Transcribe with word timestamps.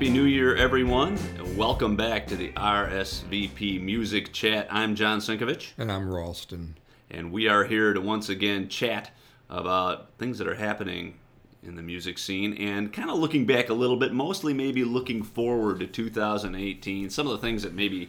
Happy 0.00 0.08
New 0.08 0.24
Year, 0.24 0.56
everyone. 0.56 1.18
Welcome 1.58 1.94
back 1.94 2.26
to 2.28 2.34
the 2.34 2.52
RSVP 2.52 3.82
Music 3.82 4.32
Chat. 4.32 4.66
I'm 4.70 4.94
John 4.94 5.18
Sinkevics, 5.18 5.72
And 5.76 5.92
I'm 5.92 6.10
Ralston. 6.10 6.78
and 7.10 7.30
we 7.30 7.48
are 7.48 7.64
here 7.64 7.92
to 7.92 8.00
once 8.00 8.30
again 8.30 8.70
chat 8.70 9.10
about 9.50 10.12
things 10.16 10.38
that 10.38 10.48
are 10.48 10.54
happening 10.54 11.18
in 11.62 11.76
the 11.76 11.82
music 11.82 12.16
scene 12.16 12.54
and 12.54 12.90
kind 12.94 13.10
of 13.10 13.18
looking 13.18 13.44
back 13.44 13.68
a 13.68 13.74
little 13.74 13.98
bit, 13.98 14.14
mostly 14.14 14.54
maybe 14.54 14.84
looking 14.84 15.22
forward 15.22 15.80
to 15.80 15.86
2018. 15.86 17.10
Some 17.10 17.26
of 17.26 17.32
the 17.32 17.46
things 17.46 17.62
that 17.62 17.74
maybe 17.74 18.08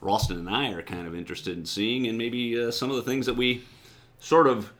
Ralston 0.00 0.38
and 0.38 0.48
I 0.48 0.70
are 0.70 0.80
kind 0.80 1.06
of 1.06 1.14
interested 1.14 1.58
in 1.58 1.66
seeing, 1.66 2.06
and 2.06 2.16
maybe 2.16 2.58
uh, 2.58 2.70
some 2.70 2.88
of 2.88 2.96
the 2.96 3.02
things 3.02 3.26
that 3.26 3.36
we 3.36 3.62
sort 4.20 4.46
of 4.46 4.72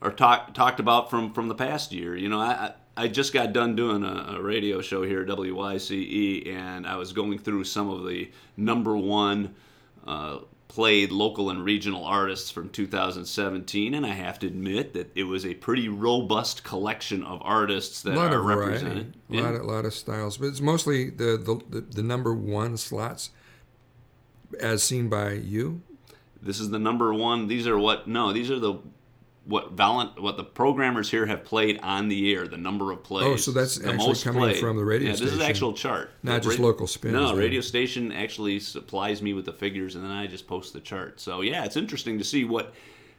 are 0.00 0.10
talk, 0.10 0.54
talked 0.54 0.80
about 0.80 1.10
from 1.10 1.34
from 1.34 1.48
the 1.48 1.54
past 1.54 1.92
year. 1.92 2.16
You 2.16 2.30
know, 2.30 2.40
I 2.40 2.72
I 2.96 3.08
just 3.08 3.32
got 3.32 3.52
done 3.52 3.74
doing 3.74 4.04
a, 4.04 4.36
a 4.36 4.42
radio 4.42 4.80
show 4.82 5.02
here 5.02 5.22
at 5.22 5.28
WYCE, 5.28 6.48
and 6.48 6.86
I 6.86 6.96
was 6.96 7.12
going 7.12 7.38
through 7.38 7.64
some 7.64 7.88
of 7.88 8.06
the 8.06 8.30
number 8.56 8.96
one 8.96 9.54
uh, 10.06 10.40
played 10.68 11.10
local 11.10 11.50
and 11.50 11.64
regional 11.64 12.04
artists 12.04 12.50
from 12.50 12.68
2017, 12.68 13.94
and 13.94 14.04
I 14.04 14.10
have 14.10 14.38
to 14.40 14.46
admit 14.46 14.92
that 14.94 15.10
it 15.14 15.24
was 15.24 15.46
a 15.46 15.54
pretty 15.54 15.88
robust 15.88 16.64
collection 16.64 17.22
of 17.22 17.40
artists 17.42 18.02
that 18.02 18.14
A 18.14 18.16
lot 18.16 18.32
are 18.32 18.38
of 18.40 18.44
variety, 18.44 18.72
represented. 18.84 19.14
a 19.30 19.34
lot, 19.40 19.54
of, 19.54 19.64
lot 19.64 19.84
of 19.84 19.94
styles, 19.94 20.36
but 20.36 20.46
it's 20.46 20.60
mostly 20.60 21.08
the, 21.10 21.36
the, 21.38 21.60
the, 21.70 21.80
the 21.80 22.02
number 22.02 22.34
one 22.34 22.76
slots 22.76 23.30
as 24.60 24.82
seen 24.82 25.08
by 25.08 25.32
you. 25.32 25.80
This 26.42 26.58
is 26.60 26.70
the 26.70 26.78
number 26.78 27.14
one. 27.14 27.46
These 27.46 27.66
are 27.66 27.78
what? 27.78 28.08
No, 28.08 28.32
these 28.32 28.50
are 28.50 28.58
the 28.58 28.74
what 29.44 29.72
Valent, 29.72 30.20
what 30.22 30.36
the 30.36 30.44
programmers 30.44 31.10
here 31.10 31.26
have 31.26 31.44
played 31.44 31.78
on 31.82 32.08
the 32.08 32.32
air. 32.32 32.46
The 32.46 32.56
number 32.56 32.92
of 32.92 33.02
plays. 33.02 33.26
Oh, 33.26 33.36
so 33.36 33.50
that's 33.50 33.76
the 33.78 33.92
actually 33.92 34.14
coming 34.20 34.40
played. 34.40 34.58
from 34.58 34.76
the 34.76 34.84
radio 34.84 35.08
Yeah, 35.08 35.12
this 35.12 35.20
is 35.22 35.28
station, 35.34 35.50
actual 35.50 35.72
chart. 35.72 36.10
not 36.22 36.42
The 36.42 36.48
just 36.48 36.58
ra- 36.60 36.66
local 36.66 36.86
spins, 36.86 37.12
No, 37.14 37.34
radio 37.34 37.60
station 37.60 38.12
actually 38.12 38.60
supplies 38.60 39.20
me 39.20 39.32
with 39.32 39.44
the 39.44 39.52
figures, 39.52 39.96
and 39.96 40.04
then 40.04 40.12
I 40.12 40.26
just 40.28 40.46
post 40.46 40.72
the 40.72 40.80
chart. 40.80 41.18
So 41.20 41.40
yeah, 41.40 41.64
it's 41.64 41.76
interesting 41.76 42.18
to 42.18 42.24
see 42.24 42.44
what 42.44 42.72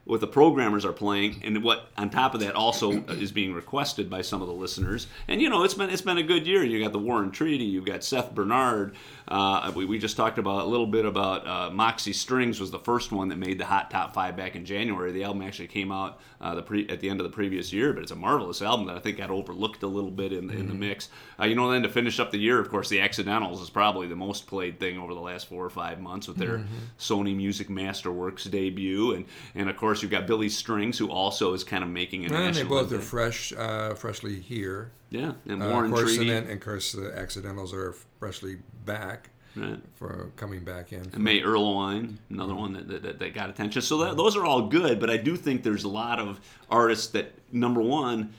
what 0.06 0.20
the 0.20 0.28
programmers 0.28 0.84
are 0.84 0.92
playing, 0.92 1.42
and 1.46 1.64
what 1.64 1.88
on 1.98 2.10
top 2.10 2.34
of 2.34 2.42
that 2.42 2.56
also 2.56 2.92
is 3.08 3.32
being 3.32 3.54
requested 3.54 4.10
by 4.10 4.22
some 4.22 4.42
of 4.42 4.48
the 4.48 4.54
listeners. 4.54 5.08
And 5.28 5.42
you 5.42 5.50
know, 5.50 5.64
it's 5.64 5.74
been 5.74 5.90
it's 5.90 6.02
been 6.02 6.18
a 6.18 6.24
good 6.24 6.46
year. 6.46 6.64
You 6.64 6.82
got 6.84 6.92
the 6.92 7.00
Warren 7.00 7.32
Treaty, 7.32 7.64
you've 7.64 7.86
got 7.86 8.04
Seth 8.04 8.36
Bernard. 8.36 8.96
Uh, 9.26 9.72
we, 9.74 9.86
we 9.86 9.98
just 9.98 10.18
talked 10.18 10.38
about 10.38 10.66
a 10.66 10.68
little 10.68 10.88
bit 10.88 11.06
about 11.06 11.48
uh, 11.48 11.70
Moxie 11.72 12.12
Strings 12.12 12.60
was 12.60 12.72
the 12.72 12.80
first 12.80 13.14
one 13.14 13.30
that 13.30 13.38
made 13.38 13.58
the 13.58 13.66
Hot 13.66 13.90
Top 13.90 14.14
Five 14.14 14.36
back 14.36 14.56
in 14.58 14.66
January. 14.66 15.14
The 15.14 15.24
album 15.24 15.42
actually 15.42 15.70
came 15.70 15.94
out 15.94 16.20
uh, 16.42 16.56
the 16.56 16.62
pre, 16.62 16.90
at 16.90 17.00
the 17.00 17.10
end 17.10 17.22
of 17.22 17.24
the 17.24 17.32
previous 17.32 17.72
year, 17.72 17.94
but 17.94 18.04
it's 18.04 18.12
a 18.12 18.18
marvelous 18.18 18.62
album 18.62 18.88
that 18.88 18.98
I 18.98 19.00
think 19.00 19.18
got 19.18 19.30
overlooked 19.30 19.84
a 19.84 19.88
little 19.88 20.12
bit 20.12 20.34
in, 20.34 20.50
in 20.50 20.68
the 20.68 20.74
mix. 20.74 21.08
Uh, 21.40 21.46
you 21.46 21.56
know, 21.56 21.72
then 21.72 21.84
to 21.84 21.90
finish 21.90 22.20
up 22.20 22.32
the 22.32 22.38
year, 22.38 22.60
of 22.60 22.70
course, 22.70 22.90
the 22.90 23.00
Accidentals 23.00 23.62
is 23.62 23.70
probably 23.70 24.08
the 24.08 24.16
most 24.18 24.48
played 24.48 24.80
thing 24.80 24.98
over 25.00 25.14
the 25.14 25.22
last 25.22 25.48
four 25.48 25.64
or 25.64 25.70
five 25.70 26.02
months 26.02 26.28
with 26.28 26.38
their 26.38 26.66
Sony 27.00 27.36
Music 27.36 27.70
Masterworks 27.70 28.50
debut, 28.52 29.14
and 29.14 29.26
and 29.56 29.70
of 29.70 29.78
course 29.78 29.93
you've 30.02 30.12
got 30.12 30.26
Billy 30.28 30.50
Strings, 30.50 30.98
who 30.98 31.10
also 31.10 31.54
is 31.54 31.64
kind 31.64 31.84
of 31.84 31.90
making 31.90 32.26
an. 32.26 32.34
And 32.34 32.56
they 32.56 32.64
both 32.64 32.92
are 32.92 33.00
fresh, 33.00 33.54
uh, 33.54 33.94
freshly 33.94 34.40
here. 34.40 34.92
yeah, 35.10 35.34
and 35.48 35.62
Uh, 35.62 35.70
Warren 35.70 35.92
of 35.92 35.98
course, 35.98 36.16
Treaty, 36.16 36.30
and 36.30 36.30
then, 36.30 36.44
and 36.52 36.54
of 36.54 36.66
course, 36.66 36.92
the 36.94 37.16
accidentals 37.18 37.74
are 37.74 37.94
freshly 38.20 38.58
back 38.86 39.30
right. 39.56 39.80
for 39.96 40.32
coming 40.36 40.64
back 40.64 40.94
in. 40.94 41.02
And 41.14 41.20
May 41.20 41.42
Erlewine, 41.42 42.18
another 42.30 42.56
one 42.56 42.74
that, 42.74 43.04
that, 43.04 43.20
that 43.20 43.34
got 43.34 43.50
attention. 43.50 43.82
So 43.82 43.98
that, 44.00 44.18
those 44.18 44.36
are 44.36 44.46
all 44.46 44.68
good, 44.68 45.00
but 45.00 45.10
I 45.10 45.18
do 45.18 45.36
think 45.36 45.64
there's 45.64 45.84
a 45.84 45.90
lot 45.90 46.20
of 46.20 46.40
artists 46.70 47.08
that, 47.08 47.34
number 47.52 47.82
one, 47.82 48.34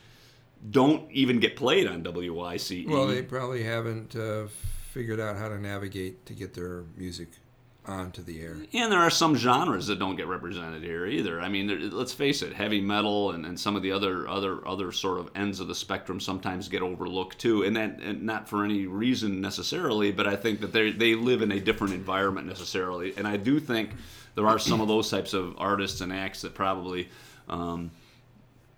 don't 0.71 1.11
even 1.13 1.41
get 1.41 1.57
played 1.57 1.87
on 1.87 2.03
WYCE. 2.03 2.89
Well, 2.89 3.07
they 3.07 3.23
probably 3.23 3.63
haven't 3.63 4.17
uh, 4.17 4.47
figured 4.93 5.21
out 5.21 5.37
how 5.37 5.49
to 5.49 5.59
navigate 5.59 6.25
to 6.27 6.33
get 6.33 6.55
their 6.55 6.85
music 6.97 7.29
onto 7.87 8.23
the 8.23 8.41
air. 8.41 8.57
and 8.73 8.91
there 8.91 9.01
are 9.01 9.11
some 9.11 9.37
genres 9.37 9.87
that 9.87 9.99
don't 9.99 10.17
get 10.17 10.27
represented 10.27 10.83
here 10.83 11.07
either. 11.07 11.41
I 11.41 11.49
mean, 11.49 11.91
let's 11.91 12.13
face 12.13 12.43
it, 12.43 12.53
heavy 12.53 12.81
metal 12.81 13.33
and, 13.33 13.45
and 13.45 13.59
some 13.59 13.77
of 13.77 13.83
the 13.83 13.93
other 13.93 14.27
other 14.29 14.67
other 14.67 14.93
sort 14.93 15.21
of 15.21 15.31
ends 15.35 15.61
of 15.61 15.69
the 15.69 15.75
spectrum 15.75 16.21
sometimes 16.21 16.69
get 16.69 16.83
overlooked 16.83 17.39
too, 17.39 17.63
and 17.63 17.77
that 17.77 18.01
and 18.01 18.23
not 18.23 18.49
for 18.49 18.65
any 18.65 18.87
reason 18.87 19.41
necessarily, 19.41 20.13
but 20.13 20.27
I 20.27 20.37
think 20.37 20.61
that 20.61 20.73
they 20.73 20.93
they 20.93 21.15
live 21.15 21.43
in 21.43 21.53
a 21.53 21.61
different 21.61 21.95
environment 21.95 22.47
necessarily, 22.47 23.15
and 23.17 23.27
I 23.27 23.37
do 23.37 23.61
think 23.61 23.91
there 24.35 24.47
are 24.47 24.59
some 24.59 24.81
of 24.81 24.89
those 24.89 25.11
types 25.11 25.33
of 25.33 25.55
artists 25.59 26.01
and 26.01 26.13
acts 26.13 26.43
that 26.43 26.55
probably. 26.55 27.09
Um, 27.49 27.91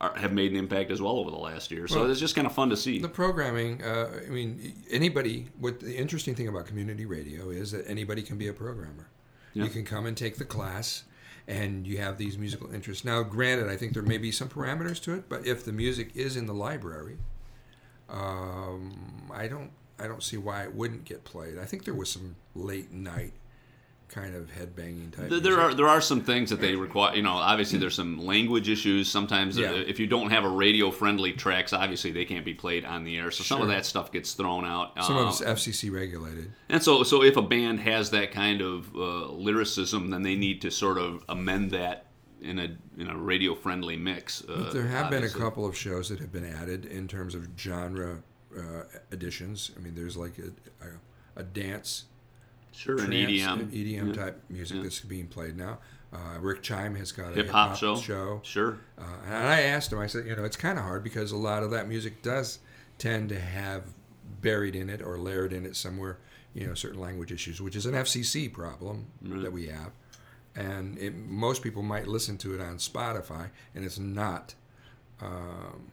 are, 0.00 0.16
have 0.16 0.32
made 0.32 0.50
an 0.50 0.56
impact 0.56 0.90
as 0.90 1.00
well 1.00 1.18
over 1.18 1.30
the 1.30 1.36
last 1.38 1.70
year, 1.70 1.88
so 1.88 2.00
Well, 2.00 2.10
it's 2.10 2.20
just 2.20 2.34
kind 2.34 2.46
of 2.46 2.52
fun 2.52 2.70
to 2.70 2.76
see. 2.76 2.98
The 2.98 3.08
programming, 3.08 3.82
uh, 3.82 4.20
I 4.26 4.30
mean, 4.30 4.74
anybody, 4.90 5.48
what 5.58 5.80
the 5.80 5.96
interesting 5.96 6.34
thing 6.34 6.48
about 6.48 6.66
community 6.66 7.06
radio 7.06 7.50
is 7.50 7.70
that 7.72 7.88
anybody 7.88 8.22
can 8.22 8.36
be 8.36 8.48
a 8.48 8.52
programmer. 8.52 9.08
Yeah. 9.54 9.64
You 9.64 9.70
can 9.70 9.84
come 9.84 10.04
and 10.06 10.16
take 10.16 10.36
the 10.36 10.44
class 10.44 11.04
and 11.48 11.86
you 11.86 11.98
have 11.98 12.18
these 12.18 12.36
musical 12.36 12.72
interests. 12.74 13.04
Now, 13.04 13.22
granted, 13.22 13.68
I 13.68 13.76
think 13.76 13.94
there 13.94 14.02
may 14.02 14.18
be 14.18 14.32
some 14.32 14.48
parameters 14.48 15.02
to 15.04 15.14
it, 15.14 15.28
but 15.28 15.46
if 15.46 15.64
the 15.64 15.72
music 15.72 16.10
is 16.14 16.36
in 16.36 16.46
the 16.46 16.54
library, 16.54 17.16
um, 18.10 19.30
I 19.32 19.48
don't 19.48 19.70
I 19.98 20.06
don't 20.06 20.22
see 20.22 20.36
why 20.36 20.64
it 20.64 20.74
wouldn't 20.74 21.04
get 21.04 21.24
played. 21.24 21.58
I 21.58 21.64
think 21.64 21.84
there 21.84 21.94
was 21.94 22.10
some 22.10 22.36
late 22.54 22.92
night 22.92 23.32
kind 24.08 24.34
of 24.34 24.48
headbanging 24.50 25.10
type. 25.10 25.28
There, 25.28 25.40
music. 25.40 25.58
are 25.58 25.74
there 25.74 25.88
are 25.88 26.00
some 26.00 26.20
things 26.22 26.50
that 26.50 26.60
they 26.60 26.74
require. 26.76 27.14
You 27.16 27.22
know, 27.22 27.32
obviously 27.32 27.78
there's 27.78 27.94
some 27.96 28.18
language 28.24 28.68
issues. 28.68 29.10
Sometimes 29.10 29.58
Yeah. 29.58 29.72
if 29.72 29.98
you 29.98 30.06
don't 30.06 30.30
have 30.30 30.44
a 30.44 30.48
radio 30.48 30.90
friendly 30.90 31.32
tracks, 31.32 31.72
obviously 31.72 32.12
they 32.12 32.24
can't 32.24 32.44
be 32.44 32.54
played 32.54 32.84
on 32.84 33.04
the 33.04 33.16
air. 33.18 33.30
So 33.30 33.42
some 33.44 33.60
of 33.62 33.68
that 33.68 33.84
stuff 33.84 34.12
gets 34.12 34.32
thrown 34.34 34.64
out. 34.64 34.92
some 35.04 35.16
Um, 35.16 35.26
of 35.26 35.28
it's 35.30 35.42
FCC 35.42 35.90
regulated. 35.90 36.52
and 36.68 36.82
so 36.82 37.02
so 37.02 37.22
if 37.22 37.36
a 37.36 37.42
band 37.42 37.80
has 37.80 38.10
that 38.10 38.30
kind 38.32 38.60
of 38.62 38.94
uh, 38.94 39.26
lyricism, 39.32 40.10
then 40.10 40.22
they 40.22 40.36
need 40.36 40.60
to 40.62 40.70
sort 40.70 40.98
of 40.98 41.24
amend 41.28 41.70
that 41.72 42.06
in 42.40 42.58
a 42.58 42.76
in 42.98 43.08
a 43.08 43.16
radio 43.16 43.54
friendly 43.54 43.96
mix. 43.96 44.42
Uh, 44.48 44.70
There 44.72 44.86
have 44.86 45.10
been 45.10 45.24
a 45.24 45.28
couple 45.30 45.66
of 45.66 45.76
shows 45.76 46.08
that 46.10 46.20
have 46.20 46.30
been 46.32 46.44
added 46.44 46.84
in 46.86 47.08
terms 47.08 47.34
of 47.34 47.48
genre 47.58 48.22
uh, 48.56 48.82
additions. 49.10 49.72
I 49.76 49.80
mean, 49.80 49.94
there's 49.94 50.16
like 50.16 50.38
a, 50.38 50.50
a, 50.84 51.40
a 51.40 51.42
dance, 51.42 52.04
sure 52.76 52.98
EDM, 52.98 53.70
EDM 53.70 54.06
yeah. 54.08 54.12
type 54.24 54.42
music 54.48 54.76
Yeah. 54.78 54.82
that's 54.84 55.00
being 55.00 55.26
played 55.26 55.56
now. 55.56 55.78
Uh, 56.12 56.38
Rick 56.40 56.62
Chime 56.62 56.94
has 56.96 57.10
got 57.12 57.32
a 57.32 57.34
hip 57.34 57.48
hop 57.50 57.76
hip-hop 57.76 58.02
show. 58.02 58.40
Sure. 58.44 58.78
Uh, 58.98 59.02
and 59.26 59.34
I 59.48 59.62
asked 59.62 59.92
him, 59.92 59.98
I 59.98 60.06
said, 60.06 60.26
you 60.26 60.36
know, 60.36 60.44
it's 60.44 60.56
kind 60.56 60.78
of 60.78 60.84
hard 60.84 61.02
because 61.02 61.32
a 61.32 61.36
lot 61.36 61.62
of 61.62 61.70
that 61.72 61.88
music 61.88 62.22
does 62.22 62.60
tend 62.98 63.28
to 63.30 63.38
have 63.40 63.82
buried 64.40 64.76
in 64.76 64.88
it 64.88 65.02
or 65.02 65.18
layered 65.18 65.52
in 65.52 65.66
it 65.66 65.74
somewhere, 65.76 66.18
you 66.54 66.66
know, 66.66 66.74
certain 66.74 67.00
language 67.00 67.32
issues, 67.32 67.60
which 67.60 67.74
is 67.76 67.86
an 67.86 67.94
FCC 67.94 68.50
problem 68.52 69.06
Right. 69.20 69.42
that 69.42 69.52
we 69.52 69.66
have. 69.66 69.90
And 70.54 70.96
it, 70.98 71.14
most 71.14 71.62
people 71.62 71.82
might 71.82 72.06
listen 72.06 72.38
to 72.38 72.54
it 72.54 72.60
on 72.60 72.76
Spotify, 72.78 73.50
and 73.74 73.84
it's 73.84 73.98
not 73.98 74.54
um, 75.20 75.90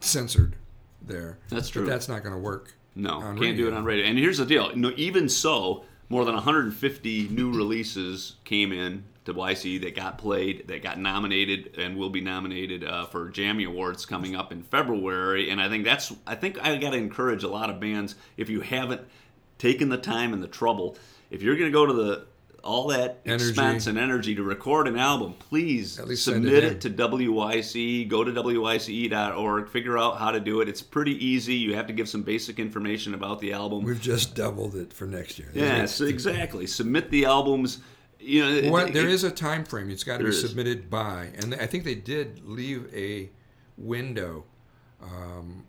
censored 0.00 0.56
there. 1.02 1.38
That's 1.48 1.68
true. 1.68 1.84
But 1.84 1.90
that's 1.90 2.08
not 2.08 2.22
going 2.22 2.34
to 2.34 2.40
work. 2.40 2.74
No, 2.94 3.20
can't 3.20 3.56
do 3.56 3.66
it 3.68 3.72
on 3.74 3.84
radio. 3.84 4.06
And 4.06 4.18
here's 4.18 4.38
the 4.38 4.46
deal: 4.46 4.70
no, 4.76 4.92
even 4.96 5.28
so, 5.28 5.84
more 6.08 6.24
than 6.24 6.34
150 6.34 7.28
new 7.28 7.52
releases 7.52 8.36
came 8.44 8.72
in 8.72 9.04
to 9.24 9.34
YC 9.34 9.82
that 9.82 9.94
got 9.94 10.16
played, 10.16 10.66
that 10.68 10.82
got 10.82 10.98
nominated, 10.98 11.76
and 11.76 11.96
will 11.96 12.08
be 12.08 12.20
nominated 12.20 12.82
uh, 12.82 13.04
for 13.06 13.28
Jammy 13.28 13.64
Awards 13.64 14.06
coming 14.06 14.34
up 14.34 14.50
in 14.50 14.62
February. 14.62 15.50
And 15.50 15.60
I 15.60 15.68
think 15.68 15.84
that's, 15.84 16.12
I 16.26 16.34
think 16.34 16.58
I 16.64 16.76
got 16.78 16.90
to 16.90 16.96
encourage 16.96 17.44
a 17.44 17.48
lot 17.48 17.68
of 17.68 17.78
bands 17.78 18.14
if 18.38 18.48
you 18.48 18.62
haven't 18.62 19.02
taken 19.58 19.90
the 19.90 19.98
time 19.98 20.32
and 20.32 20.42
the 20.42 20.48
trouble, 20.48 20.96
if 21.30 21.42
you're 21.42 21.56
going 21.56 21.70
to 21.70 21.72
go 21.72 21.84
to 21.84 21.92
the 21.92 22.26
all 22.68 22.88
that 22.88 23.20
Energy. 23.24 23.48
expense 23.48 23.86
and 23.86 23.96
energy 23.98 24.34
to 24.34 24.42
record 24.42 24.86
an 24.86 24.98
album, 24.98 25.34
please 25.38 25.98
submit 26.20 26.52
it 26.52 26.64
it, 26.64 26.80
to 26.82 26.90
WYC. 26.90 28.06
Go 28.08 28.22
to 28.24 28.30
WYCE.org. 28.30 29.68
Figure 29.70 29.96
out 29.98 30.18
how 30.18 30.30
to 30.30 30.40
do 30.40 30.60
it. 30.60 30.68
It's 30.68 30.82
pretty 30.82 31.24
easy. 31.24 31.54
You 31.54 31.74
have 31.74 31.86
to 31.86 31.92
give 31.92 32.08
some 32.08 32.22
basic 32.22 32.58
information 32.58 33.14
about 33.14 33.40
the 33.40 33.52
album. 33.52 33.84
We've 33.84 34.00
just 34.00 34.34
doubled 34.34 34.76
it 34.76 34.92
for 34.92 35.06
next 35.06 35.38
year. 35.38 35.50
Yes, 35.54 36.00
exactly. 36.14 36.66
Submit 36.66 37.10
the 37.10 37.24
albums. 37.24 37.78
You 38.20 38.42
know, 38.44 38.50
it- 38.50 38.70
What, 38.70 38.92
there 38.92 39.08
it- 39.08 39.12
is 39.12 39.24
a 39.24 39.30
time 39.30 39.64
frame. 39.64 39.90
It's 39.90 40.04
got 40.04 40.18
to 40.18 40.24
be 40.24 40.30
is. 40.30 40.40
submitted 40.40 40.90
by, 40.90 41.30
and 41.38 41.54
I 41.54 41.66
think 41.66 41.84
they 41.84 41.94
did 41.94 42.42
leave 42.44 42.92
a 42.94 43.30
window. 43.76 44.44
Um, 45.02 45.64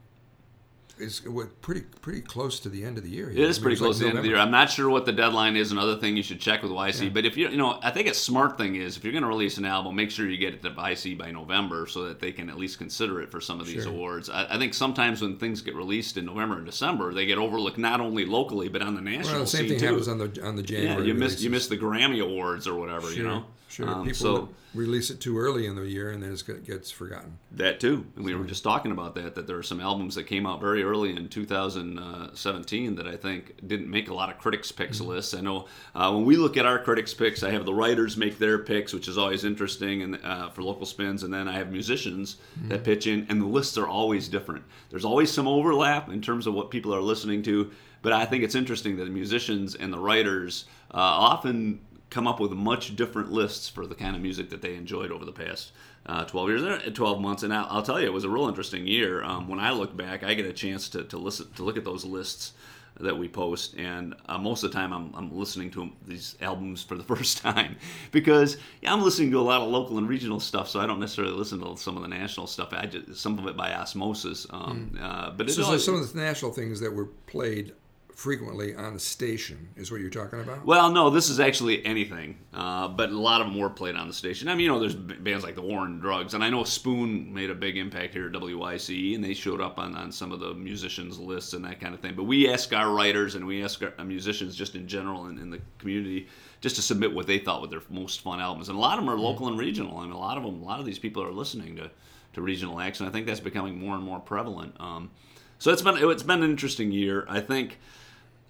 what 1.27 1.61
pretty 1.61 1.81
pretty 2.01 2.21
close 2.21 2.59
to 2.61 2.69
the 2.69 2.83
end 2.83 2.97
of 2.97 3.03
the 3.03 3.09
year. 3.09 3.29
It 3.29 3.37
is 3.37 3.57
pretty 3.57 3.77
close 3.77 3.97
to 3.97 4.03
the 4.03 4.09
end 4.09 4.17
of 4.17 4.23
the 4.23 4.29
year. 4.29 4.37
I'm 4.37 4.51
not 4.51 4.69
sure 4.69 4.89
what 4.89 5.05
the 5.05 5.11
deadline 5.11 5.55
is. 5.55 5.71
Another 5.71 5.95
thing 5.97 6.17
you 6.17 6.23
should 6.23 6.39
check 6.39 6.61
with 6.61 6.71
YC. 6.71 7.03
Yeah. 7.03 7.09
But 7.09 7.25
if 7.25 7.37
you, 7.37 7.49
you 7.49 7.57
know, 7.57 7.79
I 7.81 7.91
think 7.91 8.07
a 8.07 8.13
smart 8.13 8.57
thing 8.57 8.75
is 8.75 8.97
if 8.97 9.03
you're 9.03 9.13
going 9.13 9.23
to 9.23 9.29
release 9.29 9.57
an 9.57 9.65
album, 9.65 9.95
make 9.95 10.11
sure 10.11 10.29
you 10.29 10.37
get 10.37 10.53
it 10.53 10.61
to 10.63 10.71
YC 10.71 11.17
by 11.17 11.31
November 11.31 11.87
so 11.87 12.03
that 12.03 12.19
they 12.19 12.31
can 12.31 12.49
at 12.49 12.57
least 12.57 12.77
consider 12.77 13.21
it 13.21 13.31
for 13.31 13.39
some 13.41 13.59
of 13.59 13.65
these 13.67 13.83
Sure. 13.83 13.91
awards. 13.91 14.29
I, 14.29 14.55
I 14.55 14.57
think 14.57 14.73
sometimes 14.73 15.21
when 15.21 15.37
things 15.37 15.61
get 15.61 15.75
released 15.75 16.17
in 16.17 16.25
November 16.25 16.57
and 16.57 16.65
December, 16.65 17.13
they 17.13 17.25
get 17.25 17.37
overlooked 17.37 17.77
not 17.77 18.01
only 18.01 18.25
locally 18.25 18.67
but 18.67 18.81
on 18.81 18.95
the 18.95 19.01
national 19.01 19.33
Well, 19.33 19.41
the 19.41 19.47
same 19.47 19.61
scene 19.61 19.69
thing 19.69 19.79
too. 19.79 19.85
happens 19.85 20.07
on 20.07 20.17
the 20.17 20.45
on 20.45 20.55
the 20.55 20.63
yeah, 20.67 20.99
you 20.99 21.13
miss 21.13 21.41
you 21.41 21.49
miss 21.49 21.67
the 21.67 21.77
Grammy 21.77 22.21
awards 22.21 22.67
or 22.67 22.75
whatever. 22.75 23.07
Sure, 23.07 23.17
You 23.17 23.23
know, 23.23 23.45
sure. 23.69 23.88
Um, 23.89 24.04
People 24.04 24.16
so 24.18 24.50
release 24.75 25.10
it 25.10 25.19
too 25.19 25.38
early 25.39 25.66
in 25.66 25.75
the 25.75 25.81
year, 25.83 26.12
and 26.12 26.21
then 26.21 26.31
it 26.33 26.66
gets 26.66 26.92
forgotten. 26.92 27.38
That 27.54 27.80
too, 27.80 28.06
and 28.16 28.25
we 28.25 28.36
were 28.36 28.44
just 28.45 28.63
talking 28.63 28.92
about 28.92 29.16
that. 29.16 29.36
That 29.36 29.48
there 29.48 29.57
are 29.57 29.63
some 29.63 29.80
albums 29.80 30.16
that 30.16 30.25
came 30.25 30.45
out 30.45 30.60
very 30.62 30.83
early 30.83 31.16
in 31.16 31.27
2017 31.30 32.95
that 32.95 33.07
I 33.07 33.16
think 33.16 33.56
didn't 33.68 33.89
make 33.89 34.10
a 34.10 34.13
lot 34.13 34.30
of 34.30 34.38
critics 34.38 34.71
picks 34.71 35.00
Mm-hmm. 35.00 35.07
lists. 35.10 35.33
I 35.33 35.42
know 35.42 35.68
uh, 35.95 36.12
when 36.12 36.25
we 36.25 36.36
look 36.36 36.57
at 36.57 36.66
our 36.66 36.80
critics 36.80 37.13
picks, 37.13 37.44
I 37.44 37.51
have 37.51 37.66
the 37.66 37.74
writers 37.74 38.18
make 38.18 38.38
their 38.38 38.60
picks, 38.60 38.94
which 38.94 39.07
is 39.07 39.18
always 39.18 39.44
interesting, 39.44 40.01
and 40.01 40.19
uh, 40.24 40.50
for 40.50 40.62
local 40.63 40.86
spins, 40.86 41.24
and 41.24 41.33
then 41.33 41.48
I 41.48 41.54
have 41.54 41.71
musicians 41.71 42.38
Mm-hmm. 42.60 42.69
that 42.69 42.83
pitch 42.83 43.07
in, 43.07 43.25
and 43.30 43.42
the 43.42 43.45
lists 43.45 43.77
are 43.77 43.88
always 43.88 44.27
different. 44.27 44.63
There's 44.89 45.06
always 45.06 45.31
some 45.31 45.48
overlap 45.48 46.10
in 46.10 46.21
terms 46.21 46.48
of 46.48 46.54
what 46.54 46.69
people 46.71 46.94
are 46.94 47.01
listening 47.01 47.44
to, 47.44 47.71
but 48.01 48.12
I 48.13 48.25
think 48.25 48.44
it's 48.44 48.56
interesting 48.56 48.98
that 48.98 49.06
the 49.06 49.10
musicians 49.10 49.75
and 49.75 49.92
the 49.94 50.00
writers 50.00 50.66
uh, 50.94 50.98
often 50.98 51.80
come 52.09 52.27
up 52.27 52.39
with 52.39 52.51
much 52.51 52.95
different 52.95 53.31
lists 53.31 53.69
for 53.69 53.85
the 53.85 53.95
kind 53.95 54.15
of 54.15 54.21
music 54.21 54.50
that 54.50 54.61
they 54.61 54.75
enjoyed 54.75 55.11
over 55.11 55.25
the 55.25 55.31
past 55.31 55.71
uh, 56.06 56.23
12 56.25 56.50
years, 56.50 56.63
uh, 56.63 56.89
12 56.94 57.21
months. 57.21 57.44
And 57.44 57.53
I'll, 57.53 57.67
I'll 57.69 57.83
tell 57.83 58.00
you, 58.00 58.07
it 58.07 58.13
was 58.13 58.23
a 58.23 58.29
real 58.29 58.47
interesting 58.47 58.88
year. 58.88 59.23
Um, 59.23 59.47
when 59.47 59.59
I 59.59 59.71
look 59.71 59.95
back, 59.95 60.23
I 60.23 60.33
get 60.33 60.45
a 60.45 60.53
chance 60.53 60.89
to, 60.89 61.03
to 61.03 61.17
listen 61.17 61.47
to 61.56 61.63
look 61.63 61.77
at 61.77 61.85
those 61.85 62.06
lists 62.06 62.53
that 63.01 63.17
we 63.17 63.29
post, 63.29 63.75
and 63.77 64.13
uh, 64.27 64.38
most 64.38 64.61
of 64.61 64.71
the 64.71 64.77
time 64.77 64.91
I'm, 64.91 65.13
I'm 65.15 65.31
listening 65.33 65.71
to 65.71 65.89
these 66.06 66.35
albums 66.41 66.83
for 66.83 66.95
the 66.95 67.03
first 67.15 67.38
time 67.38 67.77
because 68.11 68.57
yeah, 68.81 68.91
I'm 68.91 69.01
listening 69.01 69.31
to 69.31 69.39
a 69.39 69.41
lot 69.41 69.61
of 69.61 69.69
local 69.69 69.97
and 70.00 70.09
regional 70.09 70.39
stuff, 70.41 70.67
so 70.67 70.81
I 70.81 70.85
don't 70.85 71.00
necessarily 71.00 71.33
listen 71.33 71.61
to 71.61 71.77
some 71.77 71.95
of 71.95 72.01
the 72.01 72.09
national 72.09 72.47
stuff. 72.47 72.69
I 72.73 72.88
just 72.88 73.15
some 73.21 73.39
of 73.39 73.47
it 73.47 73.56
by 73.56 73.71
osmosis. 73.73 74.47
Um, 74.50 74.97
uh, 75.00 75.29
but 75.31 75.50
So, 75.50 75.61
so 75.61 75.63
always- 75.67 75.85
some 75.85 75.95
of 75.95 76.11
the 76.11 76.19
national 76.19 76.51
things 76.51 76.81
that 76.81 76.94
were 76.94 77.06
played 77.27 77.71
frequently 78.19 78.75
on 78.75 78.94
the 78.94 79.00
station 79.00 79.69
is 79.77 79.92
what 79.92 80.01
you're 80.01 80.10
talking 80.10 80.42
about. 80.42 80.66
Well, 80.66 80.92
no, 80.92 81.10
this 81.10 81.30
is 81.30 81.39
actually 81.39 81.86
anything, 81.86 82.38
uh, 82.54 82.89
but 82.89 83.12
a 83.12 83.18
lot 83.18 83.39
of 83.39 83.48
them 83.48 83.57
were 83.57 83.69
played 83.69 83.95
on 83.95 84.10
the 84.10 84.13
station. 84.13 84.50
I 84.50 84.56
mean, 84.56 84.66
you 84.66 84.68
know, 84.68 84.77
there's 84.77 84.94
bands 84.94 85.45
like 85.45 85.56
the 85.56 85.62
War 85.62 85.80
on 85.80 86.01
Drugs, 86.01 86.33
and 86.33 86.44
I 86.44 86.50
know 86.50 86.66
Spoon 86.66 87.33
made 87.33 87.50
a 87.50 87.56
big 87.56 87.77
impact 87.77 88.13
here 88.13 88.27
at 88.27 88.33
WYCE, 88.33 89.16
and 89.16 89.24
they 89.24 89.33
showed 89.33 89.62
up 89.62 89.80
on, 89.80 89.95
on 89.95 90.12
some 90.12 90.33
of 90.33 90.42
the 90.42 90.54
musicians' 90.54 91.18
lists 91.18 91.54
and 91.54 91.63
that 91.63 91.80
kind 91.80 91.94
of 91.94 92.01
thing. 92.01 92.13
But 92.13 92.25
we 92.25 92.51
ask 92.51 92.74
our 92.74 92.92
writers 92.92 93.36
and 93.36 93.48
we 93.48 93.63
ask 93.63 93.81
our 93.81 94.04
musicians 94.04 94.54
just 94.54 94.75
in 94.75 94.86
general 94.86 95.27
in, 95.27 95.38
in 95.38 95.50
the 95.50 95.62
community 95.77 96.27
just 96.60 96.75
to 96.75 96.81
submit 96.81 97.16
what 97.16 97.25
they 97.25 97.39
thought 97.39 97.62
were 97.62 97.68
their 97.68 97.81
most 97.89 98.19
fun 98.19 98.42
albums, 98.42 98.68
and 98.68 98.77
a 98.77 98.81
lot 98.81 99.00
of 99.00 99.06
them 99.06 99.13
are 99.13 99.18
local 99.18 99.48
and 99.48 99.57
regional. 99.57 100.01
Mean, 100.01 100.12
a 100.12 100.19
lot 100.19 100.36
of 100.36 100.44
them, 100.44 100.62
a 100.62 100.66
lot 100.66 100.81
of 100.81 100.86
these 100.86 101.00
people 101.00 101.24
are 101.24 101.31
listening 101.31 101.77
to, 101.77 101.89
to 102.33 102.42
regional 102.42 102.81
acts, 102.81 103.00
and 103.00 103.07
I 103.07 103.13
think 103.13 103.27
that's 103.27 103.39
becoming 103.39 103.80
more 103.80 103.95
and 103.95 104.04
more 104.04 104.19
prevalent. 104.19 104.75
Um, 104.77 105.10
so 105.57 105.71
it's 105.71 105.81
been 105.81 105.95
it's 105.98 106.24
been 106.24 106.44
an 106.44 106.50
interesting 106.50 106.92
year. 106.92 107.25
I 107.30 107.39
think. 107.39 107.80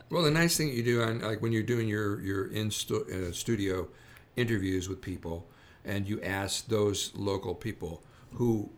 Well, 0.09 0.23
the 0.23 0.31
nice 0.31 0.57
thing 0.57 0.69
you 0.69 0.83
do 0.83 1.03
on 1.03 1.19
like 1.19 1.41
when 1.41 1.51
you're 1.51 1.63
doing 1.63 1.87
your 1.87 2.19
your 2.21 2.47
in 2.47 2.71
stu- 2.71 3.05
uh, 3.29 3.31
studio 3.31 3.87
interviews 4.35 4.89
with 4.89 5.01
people, 5.01 5.45
and 5.85 6.07
you 6.07 6.21
ask 6.21 6.67
those 6.67 7.11
local 7.15 7.53
people 7.55 8.01
who 8.33 8.71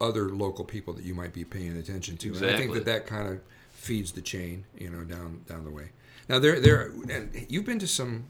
other 0.00 0.30
local 0.30 0.64
people 0.64 0.94
that 0.94 1.04
you 1.04 1.14
might 1.14 1.32
be 1.32 1.44
paying 1.44 1.76
attention 1.76 2.16
to. 2.18 2.34
And 2.34 2.46
I 2.46 2.56
think 2.56 2.72
that 2.74 2.84
that 2.86 3.06
kind 3.06 3.28
of 3.28 3.40
feeds 3.72 4.12
the 4.12 4.20
chain, 4.22 4.64
you 4.76 4.90
know, 4.90 5.04
down 5.04 5.42
down 5.46 5.64
the 5.64 5.70
way. 5.70 5.90
Now 6.28 6.38
there 6.38 6.58
there 6.60 6.92
and 7.10 7.46
you've 7.48 7.64
been 7.66 7.78
to 7.78 7.86
some. 7.86 8.26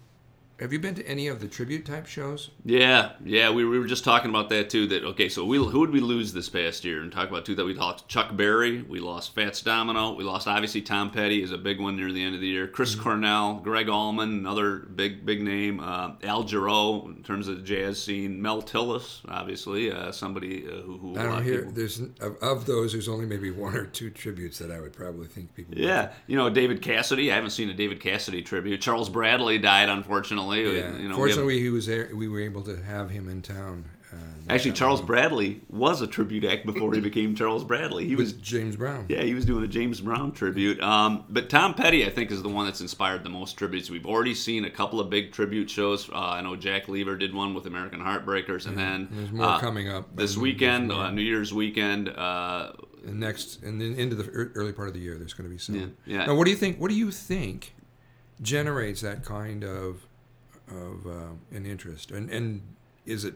Have 0.60 0.74
you 0.74 0.78
been 0.78 0.94
to 0.96 1.06
any 1.08 1.26
of 1.28 1.40
the 1.40 1.48
tribute 1.48 1.86
type 1.86 2.06
shows? 2.06 2.50
Yeah, 2.66 3.12
yeah, 3.24 3.50
we, 3.50 3.64
we 3.64 3.78
were 3.78 3.86
just 3.86 4.04
talking 4.04 4.28
about 4.28 4.50
that 4.50 4.68
too. 4.68 4.86
That 4.88 5.04
okay, 5.04 5.30
so 5.30 5.46
we 5.46 5.56
who 5.56 5.80
would 5.80 5.88
we 5.90 6.00
lose 6.00 6.34
this 6.34 6.50
past 6.50 6.84
year? 6.84 7.00
And 7.00 7.10
talk 7.10 7.30
about 7.30 7.46
two 7.46 7.54
that 7.54 7.64
we 7.64 7.72
lost 7.72 8.06
Chuck 8.08 8.36
Berry, 8.36 8.82
we 8.82 9.00
lost 9.00 9.34
Fats 9.34 9.62
Domino, 9.62 10.12
we 10.14 10.22
lost 10.22 10.46
obviously 10.46 10.82
Tom 10.82 11.10
Petty 11.10 11.42
is 11.42 11.50
a 11.50 11.56
big 11.56 11.80
one 11.80 11.96
near 11.96 12.12
the 12.12 12.22
end 12.22 12.34
of 12.34 12.42
the 12.42 12.46
year. 12.46 12.66
Chris 12.68 12.90
Mm-hmm. 12.92 13.02
Cornell, 13.02 13.54
Gregg 13.64 13.88
Allman, 13.88 14.28
another 14.30 14.80
big 14.80 15.24
big 15.24 15.40
name. 15.40 15.80
Uh, 15.80 16.12
Al 16.24 16.44
Jarreau 16.44 17.06
in 17.16 17.22
terms 17.22 17.48
of 17.48 17.56
the 17.56 17.62
jazz 17.62 18.02
scene. 18.02 18.42
Mel 18.42 18.60
Tillis, 18.60 19.20
obviously 19.28 19.90
uh, 19.90 20.12
somebody 20.12 20.66
uh, 20.68 20.82
who, 20.82 20.98
who 20.98 21.18
I 21.18 21.22
don't 21.22 21.42
hear. 21.42 21.60
people- 21.60 21.72
There's 21.72 22.00
of, 22.20 22.36
of 22.42 22.66
those. 22.66 22.92
There's 22.92 23.08
only 23.08 23.24
maybe 23.24 23.50
one 23.50 23.74
or 23.74 23.86
two 23.86 24.10
tributes 24.10 24.58
that 24.58 24.70
I 24.70 24.78
would 24.78 24.92
probably 24.92 25.26
think 25.26 25.54
people. 25.54 25.74
would 25.74 25.82
Yeah, 25.82 26.12
you 26.26 26.36
know 26.36 26.50
David 26.50 26.82
Cassidy. 26.82 27.32
I 27.32 27.36
haven't 27.36 27.50
seen 27.50 27.70
a 27.70 27.74
David 27.74 27.98
Cassidy 28.00 28.42
tribute. 28.42 28.82
Charles 28.82 29.08
Bradley 29.08 29.56
died 29.56 29.88
unfortunately. 29.88 30.49
Yeah. 30.58 30.62
You 30.70 30.74
know, 30.74 30.96
we 30.98 31.02
have- 31.02 31.16
Fortunately, 31.16 31.60
he 31.60 31.70
was 31.70 31.86
there. 31.86 32.10
We 32.14 32.28
were 32.28 32.40
able 32.40 32.62
to 32.62 32.76
have 32.82 33.10
him 33.10 33.28
in 33.28 33.42
town. 33.42 33.84
Uh, 34.12 34.16
actually 34.48 34.72
Charles. 34.72 35.00
Bradley 35.00 35.60
was 35.68 36.02
a 36.02 36.06
tribute 36.08 36.44
act 36.44 36.66
before 36.66 36.92
he 36.92 37.00
became 37.00 37.36
Charles 37.36 37.62
Bradley. 37.62 38.08
He 38.08 38.16
was 38.16 38.32
James 38.32 38.74
Brown. 38.74 39.06
Yeah, 39.08 39.22
he 39.22 39.34
was 39.34 39.44
doing 39.44 39.62
a 39.62 39.68
James 39.68 40.00
Brown 40.00 40.32
tribute. 40.32 40.80
Um, 40.80 41.24
but 41.28 41.48
Tom 41.48 41.74
Petty, 41.74 42.04
I 42.04 42.10
think, 42.10 42.32
is 42.32 42.42
the 42.42 42.48
one 42.48 42.64
that's 42.66 42.80
inspired 42.80 43.22
the 43.22 43.30
most 43.30 43.52
tributes. 43.56 43.88
We've 43.88 44.06
already 44.06 44.34
seen 44.34 44.64
a 44.64 44.70
couple 44.70 44.98
of 44.98 45.10
big 45.10 45.30
tribute 45.30 45.70
shows. 45.70 46.10
Uh, 46.10 46.14
I 46.16 46.40
know 46.40 46.56
Jack 46.56 46.88
Lever 46.88 47.16
did 47.16 47.32
one 47.32 47.54
with 47.54 47.66
American 47.66 48.00
Heartbreakers, 48.00 48.66
and 48.66 48.76
then 48.76 49.08
there's 49.12 49.30
more 49.30 49.46
uh, 49.46 49.60
coming 49.60 49.88
up 49.88 50.16
this 50.16 50.36
weekend, 50.36 50.90
uh, 50.90 51.12
New 51.12 51.22
Year's 51.22 51.54
weekend. 51.54 52.08
Uh, 52.08 52.72
and 53.06 53.20
next 53.20 53.62
and 53.62 53.80
then 53.80 53.94
into 53.94 54.16
the 54.16 54.28
early 54.28 54.72
part 54.72 54.88
of 54.88 54.92
the 54.92 55.00
year 55.00 55.16
there's 55.16 55.32
going 55.32 55.48
to 55.48 55.50
be 55.50 55.56
some 55.56 55.74
Yeah, 55.74 55.86
yeah. 56.04 56.26
now 56.26 56.34
what 56.34 56.44
do 56.44 56.50
you 56.50 56.56
think 56.56 56.78
what 56.78 56.90
do 56.90 56.94
you 56.96 57.10
think 57.10 57.72
generates 58.42 59.00
that 59.00 59.24
kind 59.24 59.64
of 59.64 60.06
of 60.70 61.06
uh, 61.06 61.56
an 61.56 61.66
interest 61.66 62.10
and 62.10 62.30
and 62.30 62.62
is 63.06 63.24
it 63.24 63.34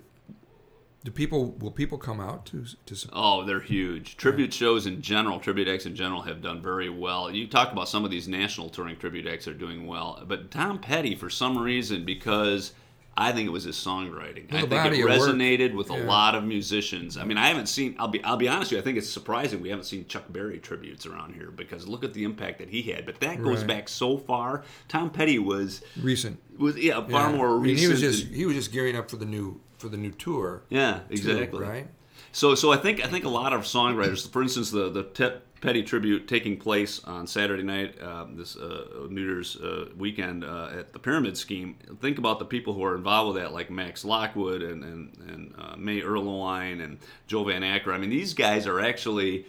do 1.04 1.10
people 1.10 1.50
will 1.58 1.70
people 1.70 1.98
come 1.98 2.18
out 2.18 2.46
to 2.46 2.64
to 2.86 2.96
support 2.96 3.14
oh, 3.16 3.44
they're 3.44 3.60
huge. 3.60 4.16
Tribute 4.16 4.52
shows 4.52 4.86
in 4.86 5.02
general, 5.02 5.38
tribute 5.38 5.68
acts 5.68 5.84
in 5.84 5.94
general, 5.94 6.22
have 6.22 6.40
done 6.40 6.62
very 6.62 6.88
well. 6.88 7.30
You 7.30 7.46
talk 7.46 7.72
about 7.72 7.90
some 7.90 8.06
of 8.06 8.10
these 8.10 8.26
national 8.26 8.70
touring 8.70 8.96
tribute 8.96 9.26
acts 9.26 9.46
are 9.46 9.54
doing 9.54 9.86
well, 9.86 10.22
but 10.26 10.50
Tom 10.50 10.78
Petty, 10.78 11.14
for 11.14 11.28
some 11.28 11.58
reason, 11.58 12.06
because 12.06 12.72
I 13.16 13.32
think 13.32 13.46
it 13.46 13.50
was 13.52 13.64
his 13.64 13.76
songwriting. 13.76 14.50
Well, 14.52 14.64
I 14.64 14.66
think 14.90 14.98
it 14.98 15.02
of 15.04 15.08
work. 15.08 15.20
resonated 15.20 15.74
with 15.74 15.90
a 15.90 15.96
lot 15.96 16.34
of 16.34 16.44
musicians. 16.44 17.16
I 17.16 17.24
mean, 17.24 17.38
I 17.38 17.46
haven't 17.48 17.66
seen. 17.68 17.94
I'll 17.98 18.08
be. 18.08 18.22
I'll 18.24 18.36
be 18.36 18.48
honest 18.48 18.70
with 18.72 18.78
you. 18.78 18.82
I 18.82 18.84
think 18.84 18.98
it's 18.98 19.08
surprising 19.08 19.60
we 19.60 19.68
haven't 19.68 19.84
seen 19.84 20.06
Chuck 20.06 20.24
Berry 20.30 20.58
tributes 20.58 21.06
around 21.06 21.34
here 21.34 21.50
because 21.50 21.86
look 21.86 22.02
at 22.04 22.12
the 22.14 22.24
impact 22.24 22.58
that 22.58 22.68
he 22.70 22.82
had. 22.82 23.06
But 23.06 23.20
that 23.20 23.42
goes 23.42 23.58
Right. 23.58 23.66
back 23.68 23.88
so 23.88 24.18
far. 24.18 24.64
Tom 24.88 25.10
Petty 25.10 25.38
was 25.38 25.82
recent 26.00 26.38
was 26.58 26.76
yeah 26.76 27.00
far 27.06 27.30
Yeah. 27.30 27.36
more 27.36 27.48
I 27.50 27.52
mean, 27.54 27.62
recent. 27.62 27.80
he 27.80 27.88
was 27.88 28.00
just 28.00 28.32
he 28.34 28.46
was 28.46 28.54
just 28.56 28.72
gearing 28.72 28.96
up 28.96 29.08
for 29.10 29.16
the 29.16 29.26
new 29.26 29.60
for 29.78 29.88
the 29.88 29.96
new 29.96 30.10
tour 30.12 30.62
yeah, 30.70 31.00
too, 31.08 31.14
exactly. 31.14 31.60
right 31.60 31.88
So, 32.34 32.54
so 32.56 32.72
I 32.72 32.76
think 32.76 33.04
I 33.04 33.06
think 33.08 33.24
a 33.24 33.28
lot 33.28 33.52
of 33.52 33.62
songwriters, 33.62 34.28
for 34.28 34.42
instance, 34.42 34.70
the 34.72 34.90
the 34.90 35.04
Te- 35.04 35.38
Petty 35.60 35.82
tribute 35.84 36.26
taking 36.28 36.56
place 36.58 37.02
on 37.04 37.26
Saturday 37.26 37.62
night, 37.62 37.94
uh, 38.02 38.26
this 38.34 38.56
uh, 38.56 39.06
New 39.08 39.22
Year's 39.22 39.56
uh, 39.56 39.86
weekend 39.96 40.44
uh, 40.44 40.70
at 40.78 40.92
the 40.92 40.98
Pyramid 40.98 41.38
Scheme. 41.38 41.76
Think 42.02 42.18
about 42.18 42.38
the 42.40 42.44
people 42.44 42.74
who 42.74 42.84
are 42.84 42.96
involved 42.96 43.34
with 43.34 43.42
that, 43.42 43.52
like 43.52 43.70
Max 43.70 44.04
Lockwood 44.04 44.62
and 44.62 44.82
and, 44.82 45.16
and 45.28 45.54
uh, 45.56 45.76
May 45.76 46.00
Erlewine 46.02 46.82
and 46.84 46.98
Joe 47.28 47.44
Van 47.44 47.62
Acker. 47.62 47.92
I 47.92 47.98
mean, 47.98 48.10
these 48.10 48.34
guys 48.34 48.66
are 48.66 48.80
actually 48.80 49.46